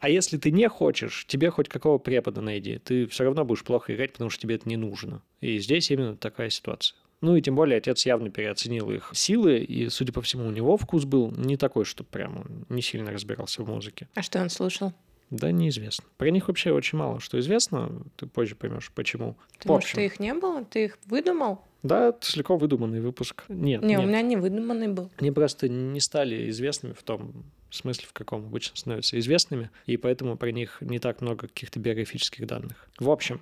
[0.00, 3.94] А если ты не хочешь, тебе хоть какого препода найди, ты все равно будешь плохо
[3.94, 5.22] играть, потому что тебе это не нужно.
[5.42, 6.96] И здесь именно такая ситуация.
[7.20, 10.78] Ну и тем более отец явно переоценил их силы, и, судя по всему, у него
[10.78, 14.08] вкус был не такой, что прям он не сильно разбирался в музыке.
[14.14, 14.94] А что он слушал?
[15.30, 16.04] Да, неизвестно.
[16.16, 18.02] Про них вообще очень мало что известно.
[18.16, 19.36] Ты позже поймешь, почему.
[19.52, 21.60] В Потому что общем, их не было, ты их выдумал?
[21.82, 23.44] да, это целиком выдуманный выпуск.
[23.48, 24.00] Нет, Не, нет.
[24.00, 25.10] у меня не выдуманный был.
[25.18, 30.36] Они просто не стали известными в том смысле, в каком обычно становятся известными, и поэтому
[30.36, 32.88] про них не так много каких-то биографических данных.
[32.98, 33.40] В общем,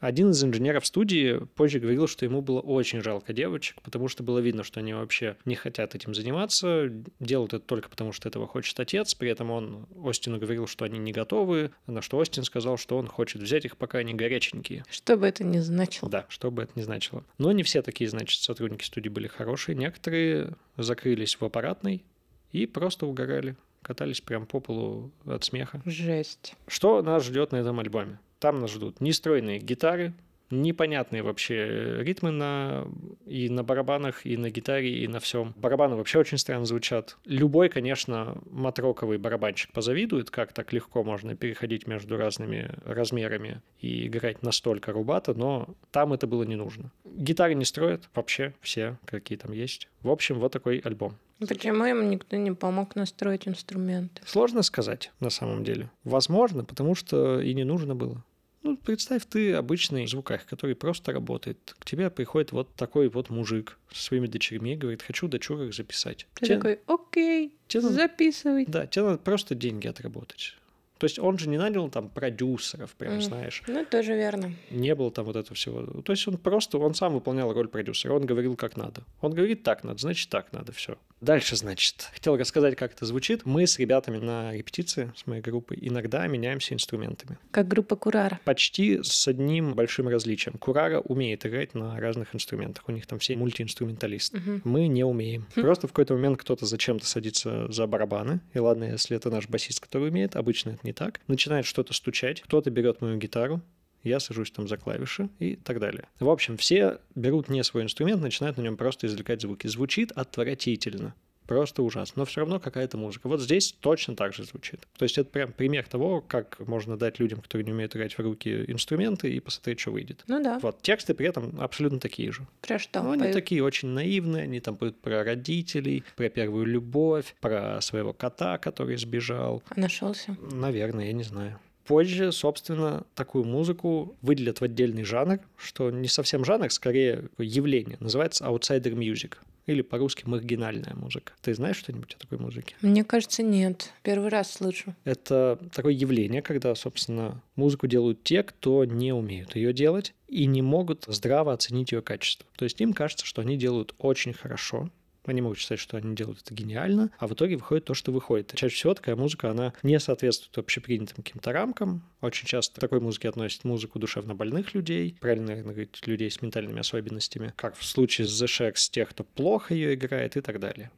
[0.00, 4.38] один из инженеров студии позже говорил, что ему было очень жалко девочек, потому что было
[4.38, 6.90] видно, что они вообще не хотят этим заниматься,
[7.20, 9.14] делают это только потому, что этого хочет отец.
[9.14, 13.06] При этом он Остину говорил, что они не готовы, на что Остин сказал, что он
[13.06, 14.84] хочет взять их, пока они горяченькие.
[14.90, 16.10] Что бы это ни значило.
[16.10, 17.24] Да, что бы это ни значило.
[17.38, 19.76] Но не все такие, значит, сотрудники студии были хорошие.
[19.76, 22.04] Некоторые закрылись в аппаратной
[22.52, 23.56] и просто угорали.
[23.82, 25.80] Катались прям по полу от смеха.
[25.86, 26.54] Жесть.
[26.66, 28.18] Что нас ждет на этом альбоме?
[28.40, 30.14] Там нас ждут нестройные гитары,
[30.50, 32.86] непонятные вообще ритмы на,
[33.26, 35.54] и на барабанах, и на гитаре, и на всем.
[35.56, 37.16] Барабаны вообще очень странно звучат.
[37.24, 44.42] Любой, конечно, матроковый барабанщик позавидует, как так легко можно переходить между разными размерами и играть
[44.42, 46.90] настолько рубато, но там это было не нужно.
[47.04, 49.88] Гитары не строят вообще все, какие там есть.
[50.02, 51.16] В общем, вот такой альбом.
[51.38, 54.20] Ну, Почему им никто не помог настроить инструменты?
[54.26, 55.90] Сложно сказать на самом деле.
[56.04, 58.22] Возможно, потому что и не нужно было.
[58.62, 61.74] Ну, представь, ты обычный звукарь, который просто работает.
[61.78, 66.26] К тебе приходит вот такой вот мужик со своими дочерьми и говорит, хочу дочурок записать.
[66.34, 68.66] Ты Тебе- такой, окей, тебе надо- записывай.
[68.66, 70.56] Да, тебе надо просто деньги отработать.
[70.98, 73.22] То есть он же не нанял там продюсеров, прям, Мгм.
[73.22, 73.62] знаешь.
[73.66, 74.52] Ну, тоже верно.
[74.70, 76.02] Не было там вот этого всего.
[76.02, 78.12] То есть он просто, он сам выполнял роль продюсера.
[78.12, 79.02] Он говорил, как надо.
[79.22, 80.98] Он говорит, так надо, значит, так надо, все.
[81.20, 83.44] Дальше, значит, хотел рассказать, как это звучит.
[83.44, 87.38] Мы с ребятами на репетиции, с моей группой, иногда меняемся инструментами.
[87.50, 88.40] Как группа Курара.
[88.44, 90.56] Почти с одним большим различием.
[90.58, 92.84] Курара умеет играть на разных инструментах.
[92.88, 94.38] У них там все мультиинструменталисты.
[94.38, 94.62] Мгм.
[94.64, 95.46] Мы не умеем.
[95.54, 95.60] Хм.
[95.60, 98.40] Просто в какой-то момент кто-то зачем-то садится за барабаны.
[98.54, 101.20] И ладно, если это наш басист, который умеет, обычно это не так.
[101.26, 102.40] Начинает что-то стучать.
[102.40, 103.60] Кто-то берет мою гитару,
[104.02, 106.08] я сажусь там за клавиши и так далее.
[106.18, 109.66] В общем, все берут не свой инструмент, начинают на нем просто извлекать звуки.
[109.66, 111.14] Звучит отвратительно.
[111.50, 112.20] Просто ужасно.
[112.20, 113.26] Но все равно какая-то музыка.
[113.26, 114.86] Вот здесь точно так же звучит.
[114.96, 118.20] То есть это прям пример того, как можно дать людям, которые не умеют играть в
[118.20, 120.22] руки, инструменты и посмотреть, что выйдет.
[120.28, 120.60] Ну да.
[120.60, 122.46] Вот, тексты при этом абсолютно такие же.
[122.60, 123.02] Про что?
[123.02, 123.34] Но они поют?
[123.34, 128.96] такие очень наивные, они там поют про родителей, про первую любовь, про своего кота, который
[128.96, 129.64] сбежал.
[129.70, 130.36] А нашелся.
[130.52, 131.58] Наверное, я не знаю.
[131.90, 137.96] Позже, собственно, такую музыку выделят в отдельный жанр, что не совсем жанр, скорее явление.
[137.98, 139.38] Называется outsider music.
[139.66, 141.32] Или по-русски маргинальная музыка.
[141.42, 142.76] Ты знаешь что-нибудь о такой музыке?
[142.80, 143.92] Мне кажется, нет.
[144.04, 144.94] Первый раз слышу.
[145.02, 150.62] Это такое явление, когда, собственно, музыку делают те, кто не умеют ее делать и не
[150.62, 152.46] могут здраво оценить ее качество.
[152.56, 154.90] То есть им кажется, что они делают очень хорошо,
[155.30, 158.52] они могут считать, что они делают это гениально, а в итоге выходит то, что выходит.
[158.54, 162.02] Чаще всего такая музыка, она не соответствует общепринятым каким-то рамкам.
[162.20, 166.42] Очень часто к такой музыке относят музыку душевно больных людей, правильно, наверное, говорить, людей с
[166.42, 170.60] ментальными особенностями, как в случае с The Shacks, тех, кто плохо ее играет и так
[170.60, 170.90] далее.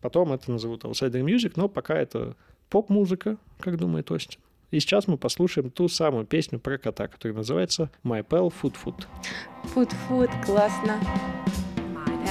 [0.00, 2.36] Потом это назовут outsider music, но пока это
[2.70, 4.40] поп-музыка, как думает Остин.
[4.70, 9.06] И сейчас мы послушаем ту самую песню про кота, которая называется My Pal Foot Foot.
[9.74, 11.00] Фуд-фуд, классно.
[11.46, 11.69] My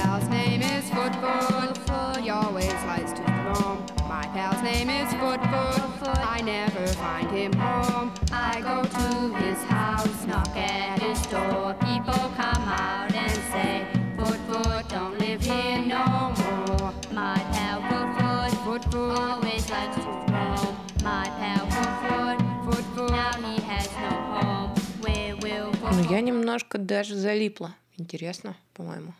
[0.02, 2.16] pal's name is Foot Foot.
[2.22, 3.78] He always likes to roam.
[4.08, 6.18] My pal's name is Foot Foot.
[6.36, 8.12] I never find him home.
[8.32, 9.08] I go to
[9.42, 11.74] his house, knock at his door.
[11.88, 13.86] People come out and say,
[14.16, 16.04] Foot Foot, don't live here no
[16.40, 16.92] more.
[17.12, 20.76] My pal Foot Foot, Foot Foot, always likes to roam.
[21.02, 24.70] My pal Foot Foot, Foot Foot, now he has no home.
[25.02, 27.74] Where will Foot Ну, я немножко даже залипла.
[27.98, 29.12] Интересно, по-моему.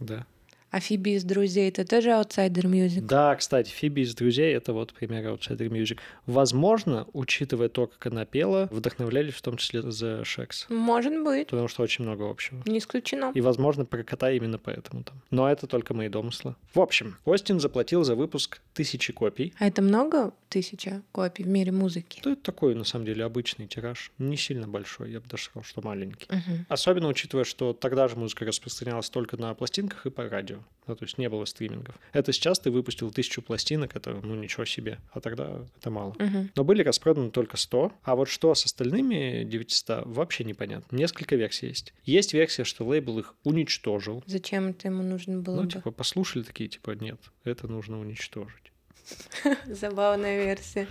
[0.00, 0.26] Да.
[0.70, 3.04] А Фиби из друзей это тоже outsider music?
[3.04, 5.98] Да, кстати, Фиби из «Друзей»— это вот пример outsider music.
[6.26, 10.66] Возможно, учитывая то, как она пела, вдохновлялись в том числе The Shaggs.
[10.68, 11.48] Может быть.
[11.48, 12.62] Потому что очень много общего.
[12.66, 13.32] Не исключено.
[13.34, 15.22] И, возможно, про кота именно поэтому там.
[15.30, 16.54] Но это только мои домыслы.
[16.74, 19.54] В общем, Остин заплатил за выпуск тысячи копий.
[19.58, 22.20] А это много тысяча копий в мире музыки?
[22.20, 24.12] Это такой, на самом деле, обычный тираж.
[24.18, 26.26] Не сильно большой, я бы даже сказал, что маленький.
[26.28, 26.66] Мгм.
[26.68, 30.57] Особенно учитывая, что тогда же музыка распространялась только на пластинках и по радио.
[30.86, 31.94] Ну, то есть не было стримингов.
[32.14, 34.98] Это сейчас ты выпустил тысячу пластинок, это, ну, ничего себе.
[35.12, 36.14] А тогда это мало.
[36.18, 36.50] Мгм.
[36.56, 37.92] Но были распроданы только 100.
[38.02, 40.96] А вот что с остальными 900, вообще непонятно.
[40.96, 41.92] Несколько версий есть.
[42.04, 44.24] Есть версия, что лейбл их уничтожил.
[44.26, 45.70] Зачем это ему нужно было Ну, бы?
[45.70, 48.72] типа, послушали такие, типа, нет, это нужно уничтожить.
[49.66, 50.86] Забавная версия.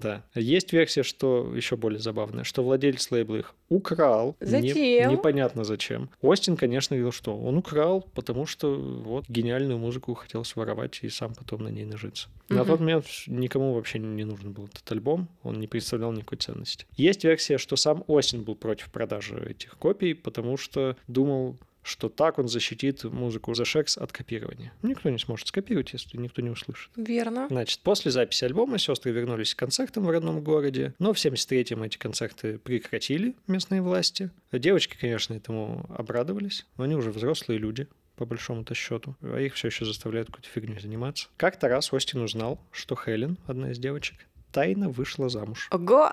[0.00, 0.22] Да.
[0.34, 4.36] Есть версия, что еще более забавная, что владелец лейбла их украл.
[4.40, 5.12] Не- Зачем?
[5.12, 6.10] непонятно зачем.
[6.22, 11.34] Остин, конечно, говорил, что он украл, потому что вот гениальную музыку хотел своровать и сам
[11.34, 12.28] потом на ней нажиться.
[12.48, 12.66] На Мгм.
[12.66, 16.86] тот момент никому вообще не нужен был этот альбом, он не представлял никакой ценности.
[16.96, 21.56] Есть версия, что сам Остин был против продажи этих копий, потому что думал,
[21.86, 24.72] что так он защитит музыку The Shacks от копирования.
[24.82, 26.90] Никто не сможет скопировать, если никто не услышит.
[26.96, 27.46] Верно.
[27.48, 31.96] Значит, после записи альбома сестры вернулись к концертам в родном городе, но в 73-м эти
[31.96, 34.30] концерты прекратили местные власти.
[34.50, 39.68] Девочки, конечно, этому обрадовались, но они уже взрослые люди, по большому-то счету, а их все
[39.68, 41.28] еще заставляют какой-то фигней заниматься.
[41.36, 44.16] Как-то раз Остин узнал, что Хелен, одна из девочек,
[44.52, 46.12] тайно вышла замуж Ого!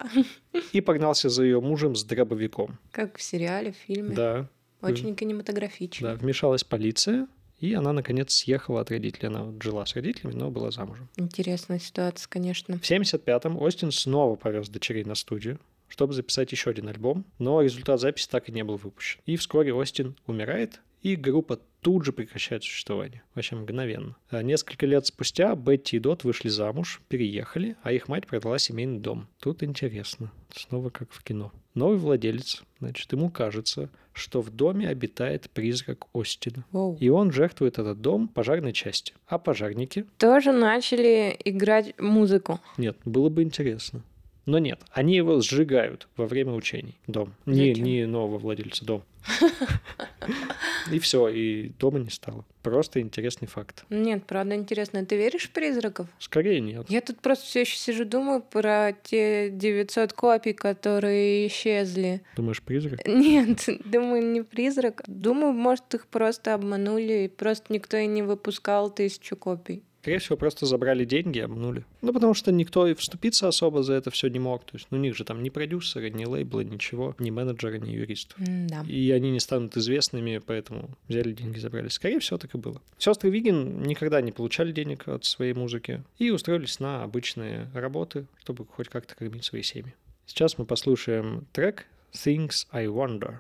[0.74, 2.78] и погнался за ее мужем с дробовиком.
[2.92, 4.14] Как в сериале, в фильме.
[4.14, 4.50] Да,
[4.84, 6.10] Очень кинематографично.
[6.10, 7.28] да, вмешалась полиция,
[7.60, 9.28] и она, наконец, съехала от родителей.
[9.30, 11.08] Она вот жила с родителями, но была замужем.
[11.16, 12.78] Интересная ситуация, конечно.
[12.78, 18.00] В 75-м Остин снова повез дочерей на студию, чтобы записать еще один альбом, но результат
[18.00, 19.22] записи так и не был выпущен.
[19.26, 23.24] И вскоре Остин умирает, и группа тут же прекращает существование.
[23.36, 24.16] Вообще мгновенно.
[24.30, 29.00] А Несколько лет спустя Бетти и Дот вышли замуж, переехали, а их мать продала семейный
[29.00, 29.28] дом.
[29.40, 30.32] Тут интересно.
[30.56, 31.52] Снова как в кино.
[31.76, 36.66] Новый владелец, значит, ему кажется, что в доме обитает призрак Остина.
[36.72, 36.98] Воу.
[37.00, 39.14] И он жертвует этот дом пожарной части.
[39.28, 42.60] А пожарники Тоже начали играть музыку.
[42.78, 44.02] нет, было бы интересно.
[44.46, 46.96] Но нет, они его сжигают во время учений.
[47.08, 47.34] Дом.
[47.46, 49.04] Не, не нового владельца, дом.
[50.92, 52.46] И все, и дома не стало.
[52.62, 53.86] Просто интересный факт.
[53.90, 55.06] Нет, правда интересно.
[55.06, 56.08] Ты веришь в призраков?
[56.20, 56.90] Скорее нет.
[56.90, 62.22] Я тут просто все еще сижу, думаю про те 900 копий, которые исчезли.
[62.36, 63.00] Думаешь, призрак?
[63.08, 65.04] Нет, думаю, не призрак.
[65.08, 69.84] Думаю, может, их просто обманули, и просто никто и не выпускал тысячу копий.
[70.04, 71.86] Скорее всего, просто забрали деньги и обманули.
[72.02, 74.66] Ну, потому что никто и вступиться особо за это все не мог.
[74.66, 77.92] То есть, ну, у них же там ни продюсеры, ни лейблы, ничего, ни менеджеры, ни
[77.92, 78.38] юристов.
[78.38, 78.84] Да.
[78.86, 81.88] И они не станут известными, поэтому взяли деньги, забрали.
[81.88, 82.82] Скорее всего, так и было.
[82.98, 88.66] Сестры Вигин никогда не получали денег от своей музыки и устроились на обычные работы, чтобы
[88.66, 89.96] хоть как-то кормить свои семьи.
[90.26, 93.36] Сейчас мы послушаем трек Things I Wonder.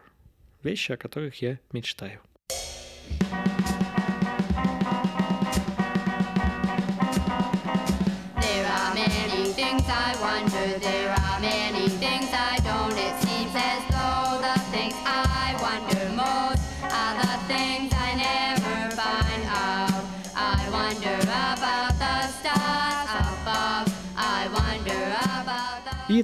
[0.64, 2.22] Вещи, о которых я мечтаю.
[3.20, 3.52] There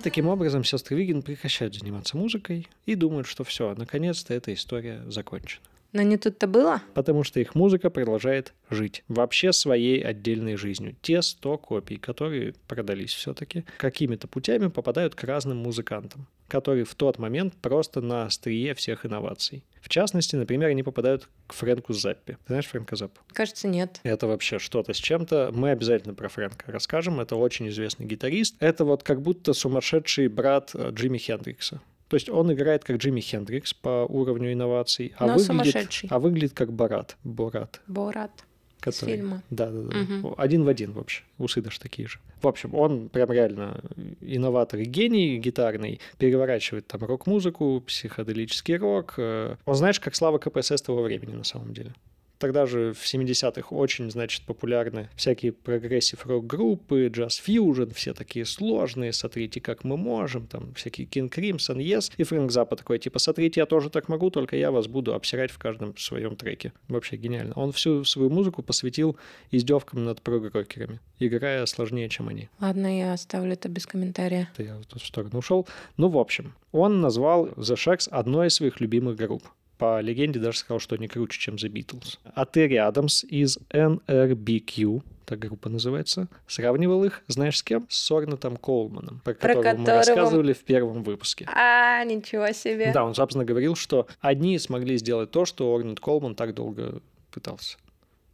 [0.02, 5.62] Таким образом сестры Вигин прекращают заниматься музыкой и думают, что все, наконец-то эта история закончена.
[5.92, 6.82] Но не тут-то было.
[6.94, 10.96] потому что их музыка продолжает жить вообще своей отдельной жизнью.
[11.02, 17.18] Те 100 копий, которые продались все-таки, какими-то путями попадают к разным музыкантам, которые в тот
[17.18, 19.64] момент просто на острие всех инноваций.
[19.82, 22.34] В частности, например, они попадают к Фрэнку Заппи.
[22.34, 23.22] Ты знаешь Фрэнка Заппу?
[23.34, 24.00] Кажется, нет.
[24.04, 25.52] Это вообще что-то с чем-то.
[25.54, 27.20] Мы обязательно про Фрэнка расскажем.
[27.20, 28.56] Это очень известный гитарист.
[28.60, 31.82] Это вот как будто сумасшедший брат э, Джимми Хендрикса.
[32.10, 36.53] То есть он играет как Джимми Хендрикс по уровню инноваций, а, Но выглядит, а выглядит
[36.53, 37.16] как Барат.
[37.24, 37.82] Борат.
[37.88, 38.32] Борат.
[38.80, 39.16] Который...
[39.16, 39.43] фильма.
[39.49, 39.97] Да, да, да.
[39.97, 40.36] Мгм.
[40.38, 41.24] Один в один вообще.
[41.38, 42.20] Усы даже такие же.
[42.41, 43.82] В общем, он прям реально
[44.22, 45.99] инноватор и гений гитарный.
[46.18, 49.16] Переворачивает там рок-музыку, психоделический рок.
[49.18, 51.93] Э, Он знаешь, как слава КПСС того времени на самом деле.
[52.40, 59.60] Тогда же в 70-х очень, значит, популярны всякие progressive рок-группы, джаз-фьюжн, все такие сложные, смотрите,
[59.60, 63.66] как мы можем, там всякие King Crimson, Yes, и Фрэнк Запа такой, типа, смотрите, я
[63.66, 66.72] тоже так могу, только я вас буду обсирать в каждом своем треке.
[66.88, 67.54] Вообще гениально.
[67.56, 69.18] Он всю свою музыку посвятил
[69.52, 72.48] издевкам над прог-рокерами, играя сложнее, чем они.
[72.62, 74.50] Ладно, я оставлю это без комментария.
[74.54, 75.68] Это я вот тут в сторону ушел.
[75.98, 79.44] Ну, в общем, он назвал The Shacks одной из своих любимых групп.
[79.80, 82.19] По легенде даже сказал, что они круче, чем The Beatles.
[82.36, 87.86] А Терри Адамс из NRBQ, так группа называется, сравнивал их, знаешь, с кем?
[87.89, 91.47] С Сорнатом Коулманом, про, Про которого мы которого- рассказывали в первом выпуске.
[91.55, 92.91] А, ничего себе.
[92.93, 97.01] Да, он, собственно, говорил, что одни смогли сделать то, что Орнет Колман так долго
[97.32, 97.77] пытался.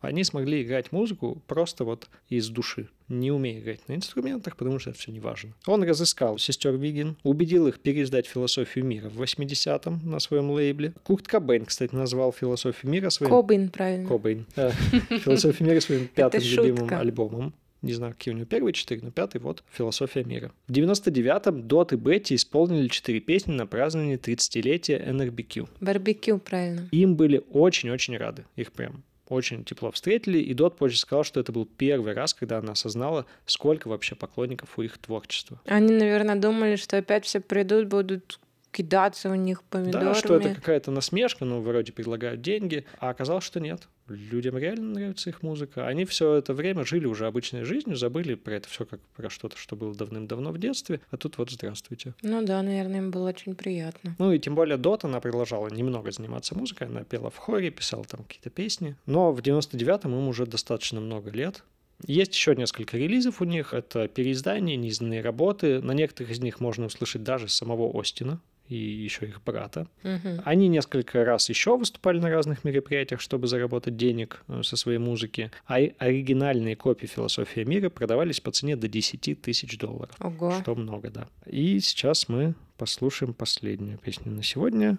[0.02, 4.92] Они смогли играть музыку просто вот из души, не умея играть на инструментах, потому что
[4.92, 5.54] это все не важно.
[5.66, 10.94] Он разыскал сестер Вигин, убедил их переиздать «Философию мира» в 80-м на своем лейбле.
[11.04, 13.32] Курт Кобейн, кстати, назвал «Философию мира» своим...
[13.32, 14.08] Кобин, правильно.
[14.08, 14.46] Кобейн.
[14.56, 17.54] «Философию мира» своим пятым любимым альбомом.
[17.82, 20.52] Не знаю, какие у него первые четыре, но пятый вот «Философия мира».
[20.68, 25.70] В 99-м Дот и Бетти исполнили четыре песни на праздновании 30-летия NRBQ.
[25.82, 26.90] Барбекю, правильно.
[26.92, 28.46] Им были очень-очень рады.
[28.56, 32.60] Их прям очень тепло встретили, и Дот позже сказал, что это был первый раз, когда
[32.60, 35.60] она осознала, сколько вообще поклонников у их творчества.
[35.66, 38.40] Они, наверное, думали, что опять все придут, будут
[38.76, 40.10] кидаться у них помидорами.
[40.10, 43.88] Да, что это какая-то насмешка, ну, вроде предлагают деньги, а оказалось, что нет.
[44.10, 45.88] Людям реально нравится их музыка.
[45.88, 49.58] Они все это время жили уже обычной жизнью, забыли про это все как про что-то,
[49.58, 52.14] что было давным-давно в детстве, а тут вот здравствуйте.
[52.22, 54.16] Ну да, наверное, им было очень приятно.
[54.20, 58.04] Ну и тем более Дот, она продолжала немного заниматься музыкой, она пела в хоре, писала
[58.04, 61.64] там какие-то песни, но в 99-м им уже достаточно много лет,
[62.06, 63.74] есть еще несколько релизов у них.
[63.74, 65.82] Это переиздания, неизданные работы.
[65.82, 69.88] На некоторых из них можно услышать даже самого Остина и еще их брата.
[70.04, 70.42] Мгм.
[70.44, 75.52] Они несколько раз еще выступали на разных мероприятиях, чтобы заработать денег э, со своей музыки.
[75.68, 80.16] А оригинальные копии «Философия мира» продавались по цене до 10 тысяч долларов.
[80.20, 80.52] Ого.
[80.62, 81.28] Что много, да.
[81.46, 84.98] И сейчас мы послушаем последнюю песню на сегодня.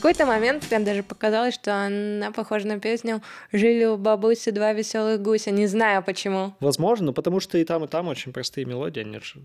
[0.00, 3.22] Какой-то момент мне даже показалось, что она похожа на песню
[3.52, 5.50] «Жили у бабуси два веселых гуся».
[5.50, 6.54] Не знаю почему.
[6.60, 9.00] Возможно, но потому что и там, и там очень простые мелодии.
[9.00, 9.40] Они же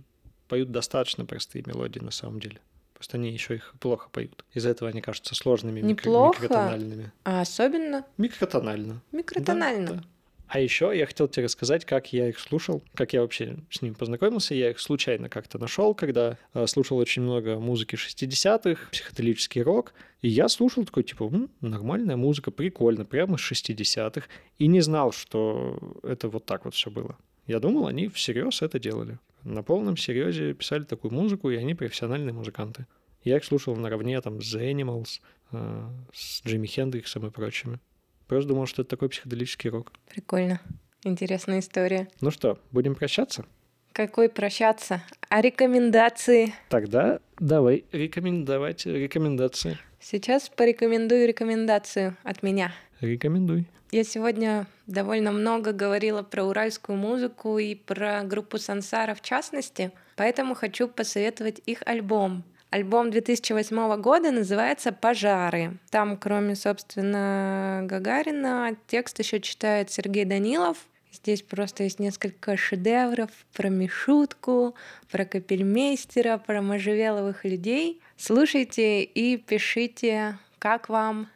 [0.48, 2.60] поют достаточно простые мелодии на самом деле.
[2.94, 4.46] Просто они еще их плохо поют.
[4.54, 6.42] Из-за этого они кажутся сложными, Неплохо.
[6.42, 7.12] микротональными.
[7.26, 9.02] А особенно Микротонально.
[9.12, 9.88] микротонально.
[9.88, 10.04] Да, да.
[10.48, 13.94] А еще я хотел тебе рассказать, как я их слушал, как я вообще с ними
[13.94, 14.54] познакомился.
[14.54, 19.94] Я их случайно как-то нашел, когда э, слушал очень много музыки 60-х, психоделический рок.
[20.22, 24.28] И я слушал такой, типа, «М, нормальная музыка, прикольно, прямо из 60-х.
[24.60, 27.18] И не знал, что это вот так вот все было.
[27.48, 29.20] Я думал, они всерьез это делали.
[29.44, 32.86] На полном серьезе писали такую музыку, и они профессиональные музыканты.
[33.24, 35.22] Я их слушал наравне там с The Animals,
[35.52, 37.80] э, с Джимми Хендриксом и прочими.
[38.28, 39.92] Просто думал, что это такой психоделический рок.
[40.10, 40.60] Прикольно.
[41.04, 42.08] Интересная история.
[42.22, 43.46] Ну что, будем прощаться?
[43.92, 45.02] Какой прощаться?
[45.30, 46.54] А рекомендации?
[46.70, 49.78] Тогда давай рекомендовать рекомендации.
[50.00, 52.74] Сейчас порекомендую рекомендацию от меня.
[53.00, 53.68] Рекомендуй.
[53.92, 60.56] Я сегодня довольно много говорила про уральскую музыку и про группу Сансара в частности, поэтому
[60.56, 62.44] хочу посоветовать их альбом.
[62.70, 65.78] Альбом 2008 года называется «Пожары».
[65.90, 70.78] Там, кроме, собственно, Гагарина, текст еще читает Сергей Данилов.
[71.12, 74.76] Здесь просто есть несколько шедевров про Мишутку,
[75.10, 78.02] про Капельмейстера, про можжевеловых людей.
[78.18, 81.30] Слушайте и пишите, как вам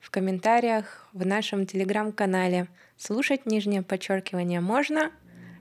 [0.00, 2.66] в комментариях в нашем телеграм-канале.
[2.98, 5.10] Слушать нижнее подчеркивание можно.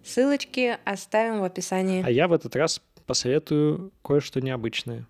[0.03, 2.03] Ссылочки оставим в описании.
[2.05, 5.07] А я в этот раз посоветую кое-что необычное.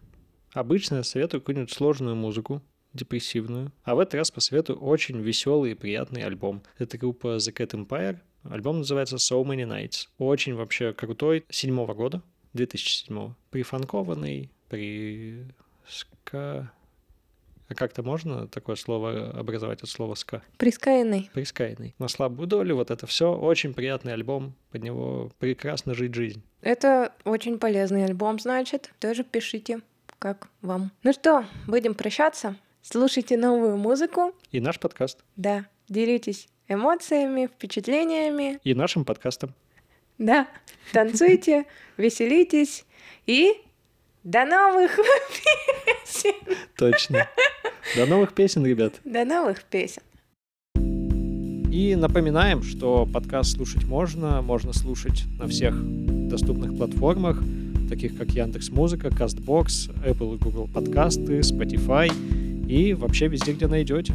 [0.54, 2.62] Обычно советую какую-нибудь сложную музыку,
[2.94, 3.72] депрессивную.
[3.84, 6.62] А в этот раз посоветую очень веселый и приятный альбом.
[6.78, 8.20] Это группа The Cat Empire.
[8.44, 10.08] Альбом называется So Many Nights.
[10.18, 11.46] Очень вообще крутой.
[11.50, 12.22] Седьмого года,
[12.54, 15.46] 2007 Прифанкованный, при
[15.88, 16.72] ска...
[17.72, 20.42] А как-то можно такое слово образовать от слова ска?
[20.58, 21.30] Прискаянный.
[21.34, 21.96] Прискайный.
[22.00, 23.34] На слабую долю вот это все.
[23.34, 24.56] Очень приятный альбом.
[24.72, 26.44] Под него прекрасно жить жизнь.
[26.60, 28.92] Это очень полезный альбом, значит.
[29.00, 29.80] Тоже пишите,
[30.20, 30.92] как вам.
[31.04, 32.58] Ну что, будем прощаться.
[32.82, 34.36] Слушайте новую музыку.
[34.52, 35.24] И наш подкаст.
[35.38, 38.60] Да, делитесь эмоциями, впечатлениями.
[38.66, 39.56] И нашим подкастом.
[40.18, 40.46] Да,
[40.92, 42.84] танцуйте, веселитесь
[43.26, 43.54] и
[44.24, 45.00] до новых
[46.06, 46.36] песен.
[46.78, 47.28] Точно.
[47.96, 48.94] До новых песен, ребят.
[49.04, 50.02] До новых песен.
[51.72, 54.42] И напоминаем, что подкаст слушать можно.
[54.42, 55.76] Можно слушать на всех
[56.28, 57.40] доступных платформах,
[57.90, 62.12] таких как Яндекс Музыка, Castbox, Apple и Google подкасты, Spotify
[62.68, 64.14] и вообще везде, где найдете.